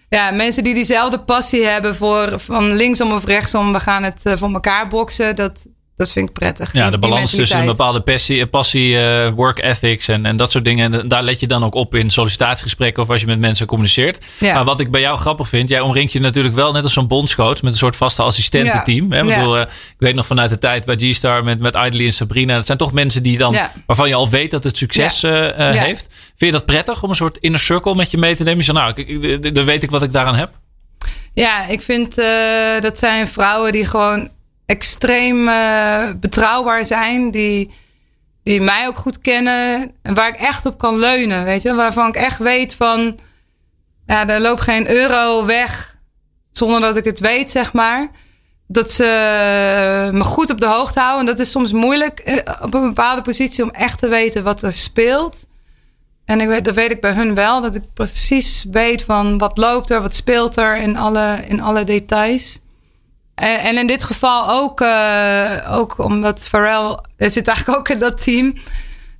[0.08, 4.36] ja, mensen die diezelfde passie hebben voor van linksom of rechtsom, we gaan het uh,
[4.36, 5.36] voor elkaar boksen.
[5.36, 5.66] Dat,
[5.96, 6.72] dat vind ik prettig.
[6.72, 10.64] Ja, de balans tussen een bepaalde passie, passie uh, work ethics en, en dat soort
[10.64, 10.94] dingen.
[10.94, 14.24] En daar let je dan ook op in sollicitatiegesprekken of als je met mensen communiceert.
[14.38, 14.54] Ja.
[14.54, 17.06] Maar wat ik bij jou grappig vind, jij omringt je natuurlijk wel net als zo'n
[17.06, 19.12] bondscoach met een soort vaste assistententeam.
[19.12, 19.16] Ja.
[19.16, 19.30] Hè?
[19.30, 19.38] Ja.
[19.38, 22.54] Bedoel, uh, ik weet nog vanuit de tijd bij G-Star met, met Idly en Sabrina.
[22.54, 26.06] Dat zijn toch mensen die dan, waarvan je al weet dat het succes uh, heeft.
[26.36, 28.58] Vind je dat prettig om een soort inner circle met je mee te nemen?
[28.58, 29.08] Je zegt, nou, ik,
[29.44, 30.50] ik, dan weet ik wat ik daaraan heb.
[31.34, 32.14] Ja, ik vind
[32.80, 34.30] dat zijn vrouwen die gewoon
[34.66, 37.30] extreem uh, betrouwbaar zijn.
[37.30, 37.70] Die,
[38.42, 39.92] die mij ook goed kennen.
[40.02, 41.44] En waar ik echt op kan leunen.
[41.44, 41.74] Weet je?
[41.74, 43.18] Waarvan ik echt weet van.
[44.06, 45.96] Ja, er loopt geen euro weg.
[46.50, 48.10] Zonder dat ik het weet, zeg maar.
[48.66, 49.04] Dat ze
[50.12, 51.20] me goed op de hoogte houden.
[51.20, 54.62] En dat is soms moeilijk eh, op een bepaalde positie om echt te weten wat
[54.62, 55.46] er speelt.
[56.24, 57.60] En ik weet, dat weet ik bij hun wel.
[57.60, 61.84] Dat ik precies weet van wat loopt er, wat speelt er in alle, in alle
[61.84, 62.60] details.
[63.34, 68.22] En, en in dit geval ook, uh, ook omdat Pharrell zit eigenlijk ook in dat
[68.22, 68.54] team.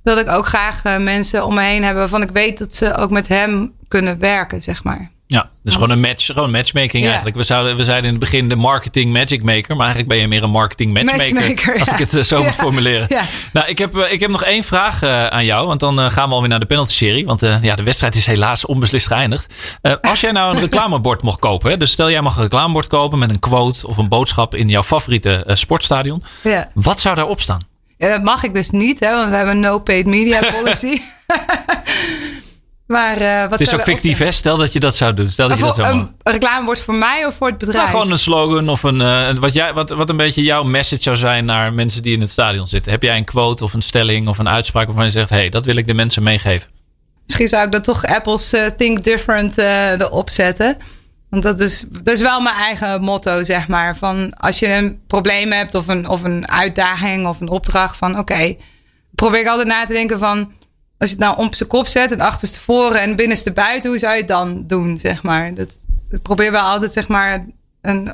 [0.03, 2.95] Dat ik ook graag uh, mensen om me heen heb waarvan ik weet dat ze
[2.95, 5.11] ook met hem kunnen werken, zeg maar.
[5.27, 7.35] Ja, dus gewoon een match, gewoon matchmaking eigenlijk.
[7.35, 10.27] We, zouden, we zeiden in het begin de marketing magic maker, maar eigenlijk ben je
[10.27, 11.33] meer een marketing matchmaker.
[11.33, 13.07] matchmaker als ik het eh, zo moet formuleren.
[13.53, 16.29] Nou, ik heb, ik heb nog één vraag uh, aan jou, want dan uh, gaan
[16.29, 17.25] we alweer naar de penalty serie.
[17.25, 19.53] Want ja, de wedstrijd is helaas onbeslist geëindigd.
[20.01, 23.19] als jij nou een reclamebord mocht kopen, hè, dus stel jij mag een reclamebord kopen
[23.19, 26.23] met een quote of een boodschap in jouw favoriete sportstadion.
[26.43, 26.71] Ja.
[26.73, 27.59] Wat zou daarop staan?
[27.97, 31.01] Ja, dat mag ik dus niet, hè, want we hebben een no paid media policy.
[32.87, 34.31] Maar, uh, wat het is ook fictief, hè?
[34.31, 35.31] Stel dat je dat zou doen.
[35.31, 37.89] Stel dat je dat zou een reclame wordt voor mij of voor het bedrijf?
[37.89, 41.15] gewoon een slogan of een, uh, wat, jij, wat, wat een beetje jouw message zou
[41.15, 42.91] zijn naar mensen die in het stadion zitten.
[42.91, 45.49] Heb jij een quote of een stelling of een uitspraak waarvan je zegt: hé, hey,
[45.49, 46.69] dat wil ik de mensen meegeven?
[47.25, 50.77] Misschien zou ik dat toch Apple's uh, Think Different erop zetten.
[51.29, 53.97] Want dat is, dat is wel mijn eigen motto, zeg maar.
[53.97, 58.11] Van als je een probleem hebt of een, of een uitdaging of een opdracht van
[58.11, 58.57] oké, okay,
[59.11, 60.51] probeer ik altijd na te denken van
[60.97, 64.13] als je het nou op zijn kop zet en achterstevoren en binnenste buiten, hoe zou
[64.13, 65.53] je het dan doen, zeg maar?
[65.53, 67.45] Dat, dat proberen we altijd, zeg maar,
[67.81, 68.13] een,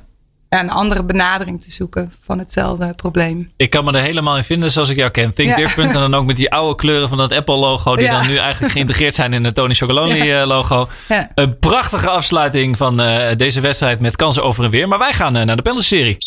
[0.49, 3.51] een andere benadering te zoeken van hetzelfde probleem.
[3.57, 5.33] Ik kan me er helemaal in vinden zoals ik jou ken.
[5.33, 5.55] Think Ja.
[5.55, 5.93] different.
[5.93, 7.95] En dan ook met die oude kleuren van dat Apple-logo.
[7.95, 8.17] Die Ja.
[8.19, 10.87] dan nu eigenlijk geïntegreerd zijn in het Tony Chocolonely-logo.
[11.07, 11.29] Ja.
[11.35, 14.87] Een prachtige afsluiting van eh, deze wedstrijd met kansen over en weer.
[14.87, 16.17] Maar wij gaan eh, naar de penalty-serie.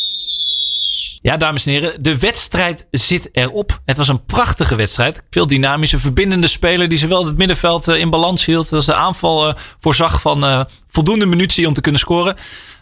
[1.25, 3.81] Ja, dames en heren, de wedstrijd zit erop.
[3.85, 5.22] Het was een prachtige wedstrijd.
[5.31, 9.49] Veel dynamische, verbindende speler die zowel het middenveld eh, in balans hield als de aanval
[9.49, 12.37] eh, voorzag van eh, voldoende munitie om te kunnen scoren.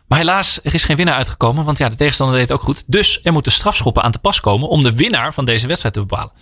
[0.09, 2.85] Maar helaas, er is geen winnaar uitgekomen, want ja, de tegenstander deed het ook goed.
[2.87, 6.01] Dus er moeten strafschoppen aan te pas komen om de winnaar van deze wedstrijd te
[6.01, 6.33] bepalen.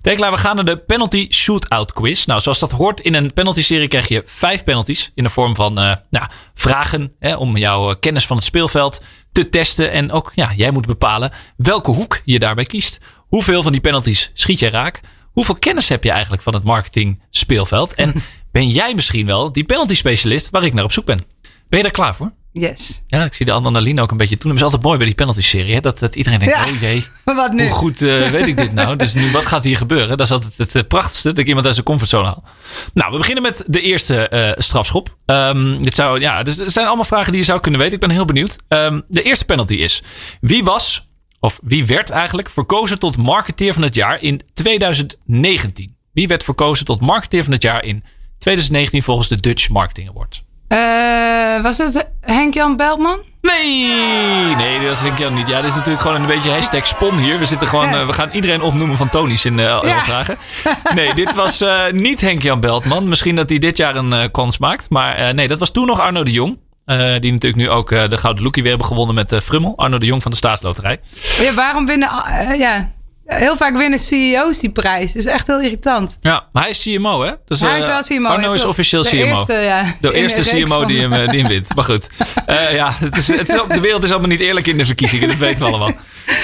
[0.00, 2.24] Tekelaar, we gaan naar de penalty shootout quiz.
[2.24, 5.54] Nou, zoals dat hoort in een penalty serie krijg je vijf penalties in de vorm
[5.54, 9.00] van nou, vragen hè, om jouw kennis van het speelveld
[9.36, 9.90] te testen.
[9.90, 12.98] En ook, ja, jij moet bepalen welke hoek je daarbij kiest.
[13.28, 15.00] Hoeveel van die penalties schiet je raak?
[15.32, 17.94] Hoeveel kennis heb je eigenlijk van het marketing speelveld?
[17.94, 18.14] En
[18.52, 21.24] ben jij misschien wel die penalty specialist waar ik naar op zoek ben?
[21.68, 22.32] Ben je daar klaar voor?
[22.60, 23.02] Yes.
[23.06, 24.50] Ja, ik zie de adrenaline ook een beetje toen.
[24.50, 25.74] Het is altijd mooi bij die penalty-serie.
[25.74, 25.80] Hè?
[25.80, 26.64] Dat, dat iedereen denkt, Ja.
[26.64, 27.62] oh jee, Maar wat nu?
[27.66, 28.96] hoe goed eh, weet ik dit nou?
[28.96, 30.08] Dus nu, wat gaat hier gebeuren?
[30.08, 32.44] Dat is altijd het prachtigste, dat ik iemand uit zijn comfortzone haal.
[32.94, 35.16] Nou, we beginnen met de eerste eh, strafschop.
[35.26, 37.94] Ehm, dit zou, ja, dus er zijn allemaal vragen die je zou kunnen weten.
[37.94, 38.56] Ik ben heel benieuwd.
[38.68, 40.02] Ehm, de eerste penalty is,
[40.40, 41.08] wie was,
[41.40, 45.96] of wie werd eigenlijk verkozen tot marketeer van het jaar in 2019?
[46.12, 48.04] Wie werd verkozen tot marketeer van het jaar in
[48.38, 50.44] 2019 volgens de Dutch Marketing Awards?
[50.68, 53.18] Eh, was het Henk-Jan Beltman?
[53.42, 55.46] Nee, nee, dat is ik wel niet.
[55.46, 57.38] Ja, dit is natuurlijk gewoon een beetje hashtag spon hier.
[57.38, 60.04] We, zitten gewoon, eh, we gaan iedereen opnoemen van Tony's in Ja.
[60.04, 60.36] vragen.
[60.94, 63.08] Nee, dit was niet Henk-Jan Beltman.
[63.08, 64.90] Misschien dat hij dit jaar een kans maakt.
[64.90, 66.58] Maar nee, dat was toen nog Arno de Jong.
[67.20, 69.72] Die natuurlijk nu ook de Gouden Lookie weer hebben gewonnen met eh, Frummel.
[69.76, 71.00] Arno de Jong van de Staatsloterij.
[71.40, 72.08] Ja, waarom winnen...
[72.58, 72.90] ja,
[73.26, 75.12] heel vaak winnen CEO's die prijs.
[75.12, 76.18] Dat is echt heel irritant.
[76.20, 77.32] Ja, maar hij is CMO, hè?
[77.46, 78.28] Dus, Hij eh, is wel CMO.
[78.28, 79.18] Arno is officieel de CMO.
[79.18, 81.74] Eerste, ja, De eerste CMO van- die hem, eh, die hem wint.
[81.74, 82.08] Maar goed.
[82.46, 85.28] Eh, ja, het is, het is, de wereld is allemaal niet eerlijk in de verkiezingen.
[85.28, 85.92] Dat weten we allemaal.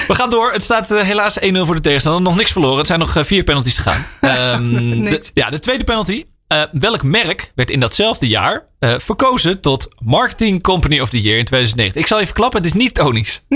[0.07, 0.51] We gaan door.
[0.51, 2.21] Het staat eh, helaas 1-0 voor de tegenstander.
[2.21, 2.77] Nog niks verloren.
[2.77, 4.05] Het zijn nog eh, vier penalties te gaan.
[4.21, 6.23] Ehm, de, ja, de tweede penalty.
[6.47, 11.37] Eh, welk merk werd in datzelfde jaar eh, verkozen tot Marketing Company of the Year
[11.37, 12.01] in 2009?
[12.01, 13.41] Ik zal je verklappen, het is niet Tony's.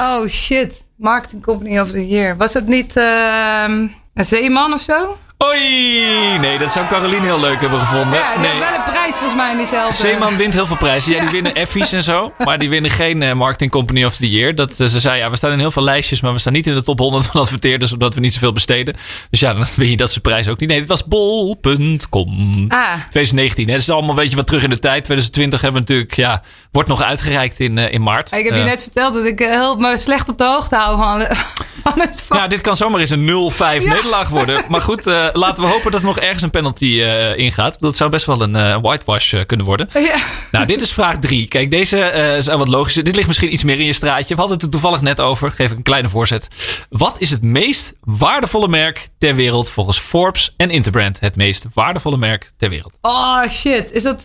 [0.00, 0.82] Oh shit.
[0.96, 2.36] Marketing Company of the Year.
[2.36, 5.16] Was het niet ehm, een zeeman of zo?
[5.42, 6.38] Oei!
[6.38, 8.18] Nee, dat zou Caroline heel leuk hebben gevonden.
[8.18, 8.50] Ja, die nee.
[8.50, 10.02] heeft wel een prijs volgens mij in diezelfde.
[10.02, 11.12] Zeeman wint heel veel prijzen.
[11.12, 12.32] Ja, die winnen Effies en zo.
[12.44, 14.54] Maar die winnen geen eh, Marketing Company of the Year.
[14.54, 16.66] Dat, eh, ze zei, ja, we staan in heel veel lijstjes, maar we staan niet
[16.66, 18.96] in de top 100 van adverteerders, omdat we niet zoveel besteden.
[19.30, 20.68] Dus ja, dan win je dat soort prijs ook niet.
[20.68, 22.64] Nee, dit was bol.com.
[22.68, 23.72] Ah, 2019, hè.
[23.72, 25.04] Dat is allemaal een beetje wat terug in de tijd.
[25.04, 28.32] 2020 hebben we natuurlijk, ja, wordt nog uitgereikt in, eh, in maart.
[28.32, 31.20] ik heb je net verteld dat ik heel me slecht op de hoogte hou van,
[31.84, 32.36] van het van.
[32.36, 34.64] Ja, dit kan zomaar eens een 0-5 nederlaag worden.
[34.68, 37.80] Maar goed, eh, laten we hopen dat er nog ergens een penalty eh, ingaat.
[37.80, 39.88] Dat zou best wel een eh, whitewash kunnen worden.
[39.92, 40.16] Ja.
[40.50, 41.46] Nou, dit is vraag drie.
[41.46, 41.98] Kijk, deze
[42.38, 43.04] is wat logischer.
[43.04, 44.34] Dit ligt misschien iets meer in je straatje.
[44.34, 45.52] We hadden het er toevallig net over.
[45.52, 46.48] Geef ik een kleine voorzet.
[46.88, 51.20] Wat is het meest waardevolle merk ter wereld volgens Forbes en Interbrand?
[51.20, 52.92] Het meest waardevolle merk ter wereld.
[53.00, 54.24] Oh shit, is dat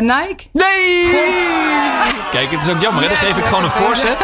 [0.00, 0.44] Nike?
[0.52, 1.04] Nee!
[2.30, 3.02] Kijk, het is ook jammer.
[3.02, 3.08] Hè?
[3.08, 4.18] Dan geef ik gewoon een voorzet.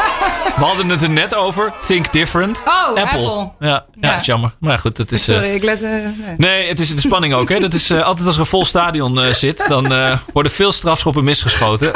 [0.57, 1.73] We hadden het er net over.
[1.87, 2.63] Think different.
[2.65, 3.51] Oh, Apple.
[3.59, 4.21] Ja, ja, Ja.
[4.21, 4.55] is jammer.
[4.61, 5.25] Maar goed, het is...
[5.25, 6.69] Sorry, ik eh, nee.
[6.69, 7.49] Het is de spanning ook.
[7.49, 7.61] Hè?
[7.61, 11.25] Dat is eh, altijd als er een vol stadion eh, zit, dan worden veel strafschoppen
[11.25, 11.93] misgeschoten.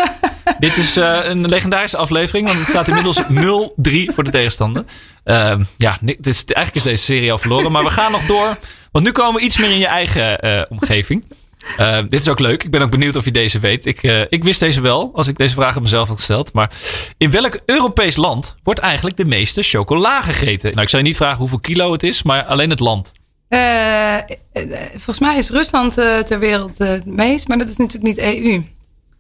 [0.59, 4.85] Dit is een legendarische aflevering, want het staat inmiddels 0-3 voor de tegenstander.
[5.25, 8.59] Ehm, ja, dit is, eigenlijk is deze serie al verloren, maar we gaan nog door.
[8.93, 10.39] Want nu komen we iets meer in je eigen
[10.71, 11.25] omgeving.
[11.77, 12.65] Eh, dit is ook leuk.
[12.65, 13.87] Ik ben ook benieuwd of je deze weet.
[13.87, 16.53] Ik, ik wist deze wel, als ik deze vraag aan mezelf had gesteld.
[16.53, 16.71] Maar
[17.17, 20.71] in welk Europees land wordt eigenlijk de meeste chocola gegeten?
[20.71, 23.13] Nou, ik zou je niet vragen hoeveel kilo het is, maar alleen het land.
[23.49, 24.25] Eh, eh,
[24.91, 28.63] volgens mij is Rusland eh, ter wereld het meest, maar dat is natuurlijk niet EU.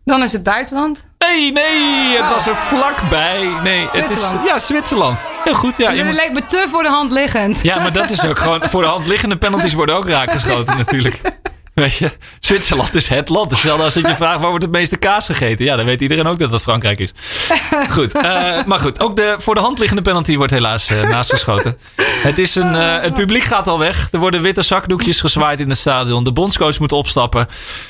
[0.04, 1.08] Dan is het Duitsland.
[1.18, 3.60] Nee, nee, het was er vlakbij.
[3.62, 5.18] Nee, het is ja, Zwitserland.
[5.44, 5.90] Heel goed, ja.
[5.90, 7.60] Dus het lijkt me te voor de hand liggend.
[7.62, 11.20] ja, maar dat is ook gewoon voor de hand liggende penalties worden ook raakgeschoten natuurlijk.
[11.74, 12.10] Weet je,
[12.40, 13.50] Zwitserland is het land.
[13.50, 15.64] Hetzelfde als dat je vraagt waar wordt het meeste kaas gegeten.
[15.64, 17.12] Ja, dan weet iedereen ook dat dat Frankrijk is.
[17.94, 19.00] Goed, eh, maar goed.
[19.00, 21.76] Ook de voor de hand liggende penalty wordt helaas eh, naastgeschoten.
[22.02, 24.08] Het, is een, eh, het publiek gaat al weg.
[24.12, 26.24] Er worden witte zakdoekjes gezwaaid in het stadion.
[26.24, 27.46] De bondscoach moet opstappen.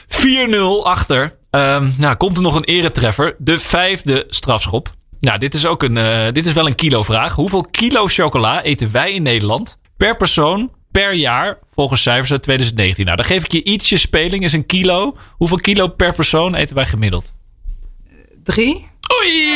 [0.09, 1.37] 4-0 achter.
[1.51, 3.35] Ehm, nou, komt er nog een eretreffer.
[3.39, 4.93] De vijfde strafschop.
[5.20, 7.35] Nou, dit is ook een, dit is wel een kilovraag.
[7.35, 10.70] Hoeveel kilo chocola eten wij in Nederland per persoon
[11.01, 13.05] per jaar volgens cijfers uit 2019?
[13.05, 14.45] Nou, dan geef ik je ietsje speling.
[14.45, 15.13] Is een kilo.
[15.31, 17.33] Hoeveel kilo per persoon eten wij gemiddeld?
[18.45, 18.89] Drie?
[19.21, 19.53] Oei!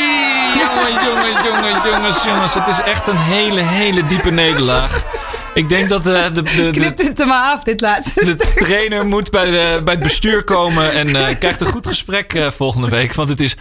[0.57, 2.53] Jongen, jongen, jongen, jongens, jongens.
[2.53, 5.05] Het is echt een hele, hele diepe nederlaag.
[5.53, 8.35] Ik denk dat de, de, de, Knipt het er maar af, dit laatste.
[8.35, 12.33] de trainer moet bij, de, bij het bestuur komen en eh, krijgt een goed gesprek
[12.33, 13.13] eh, volgende week.
[13.13, 13.59] Want het is 5-0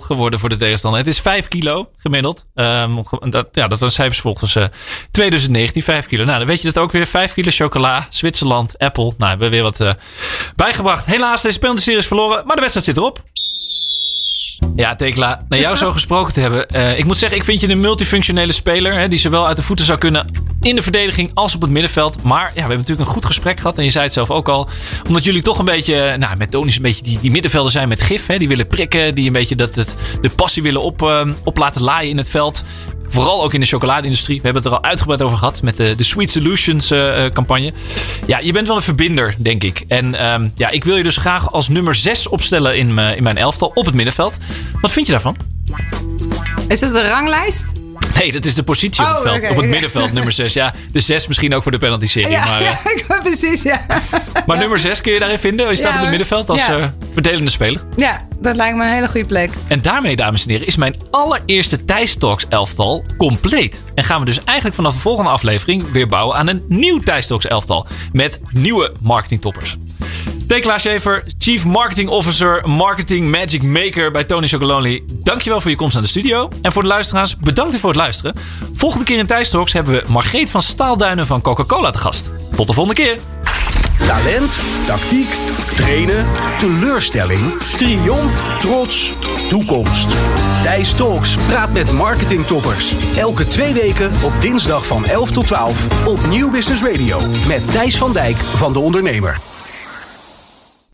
[0.00, 1.00] geworden voor de tegenstander.
[1.00, 2.44] Het is 5 kilo gemiddeld.
[2.54, 4.64] Ehm, dat, ja, dat waren cijfers volgens eh
[5.10, 6.24] 2019, 5 kilo.
[6.24, 7.06] Nou, dan weet je dat ook weer.
[7.06, 9.04] 5 kilo chocola, Zwitserland, Apple.
[9.04, 9.92] Nou, we hebben weer wat eh,
[10.56, 11.06] bijgebracht.
[11.06, 13.22] Helaas, deze penalty is verloren, maar de wedstrijd zit erop.
[14.76, 16.68] Ja, Tekla, naar jou zo gesproken te hebben.
[16.68, 18.94] Eh, ik moet zeggen, ik vind je een multifunctionele speler.
[18.94, 20.26] Hè, die zowel uit de voeten zou kunnen
[20.60, 22.22] in de verdediging als op het middenveld.
[22.22, 23.78] Maar ja, we hebben natuurlijk een goed gesprek gehad.
[23.78, 24.68] En je zei het zelf ook al.
[25.06, 28.02] Omdat jullie toch een beetje, nou, met Tonis een beetje die, die middenvelden zijn met
[28.02, 28.26] gif.
[28.26, 29.14] Hè, die willen prikken.
[29.14, 32.28] Die een beetje dat, het, de passie willen op, eh, op laten laaien in het
[32.28, 32.64] veld.
[33.06, 34.36] Vooral ook in de chocoladeindustrie.
[34.36, 37.32] We hebben het er al uitgebreid over gehad met de, de Sweet Solutions eh, eh,
[37.32, 37.72] campagne.
[38.26, 39.84] Ja, je bent wel een verbinder, denk ik.
[39.88, 43.36] En ehm, ja, ik wil je dus graag als nummer 6 opstellen in, in mijn
[43.36, 44.38] elftal op het middenveld.
[44.80, 45.36] Wat vind je daarvan?
[46.68, 47.72] Is het een ranglijst?
[48.18, 49.36] Nee, dat is de positie op het Oh, veld.
[49.36, 50.52] oké, op het middenveld, nummer 6.
[50.52, 52.30] Ja, de 6 misschien ook voor de penalty serie.
[52.30, 53.86] Ja, maar, eh, ja, ik weet precies, ja.
[54.46, 55.70] maar nummer 6 kun je daarin vinden.
[55.70, 57.82] Je staat op het middenveld als eh, verdelende speler.
[57.96, 59.50] Ja, dat lijkt me een hele goede plek.
[59.68, 63.82] En daarmee, dames en heren, is mijn allereerste Thijs Talks elftal compleet.
[63.94, 67.26] En gaan we dus eigenlijk vanaf de volgende aflevering weer bouwen aan een nieuw Thijs
[67.26, 67.86] Talks elftal.
[68.12, 69.76] Met nieuwe marketingtoppers.
[70.46, 75.02] Tekla Schaefer, Chief Marketing Officer, Marketing Magic Maker bij Tony Chocolonely.
[75.12, 76.48] Dankjewel voor je komst aan de studio.
[76.62, 78.34] En voor de luisteraars, bedankt voor het luisteren.
[78.72, 82.30] Volgende keer in Thijs Talks hebben we Margreet van Staalduinen van Coca-Cola te gast.
[82.56, 83.18] Tot de volgende keer.
[84.06, 85.36] Talent, tactiek,
[85.74, 86.26] trainen,
[86.58, 89.14] teleurstelling, triomf, trots,
[89.48, 90.08] toekomst.
[90.62, 92.94] Thijs Talks praat met marketingtoppers.
[93.16, 97.26] Elke twee weken op dinsdag van 11 tot 12 op Nieuw Business Radio.
[97.46, 99.59] Met Thijs van Dijk van De Ondernemer.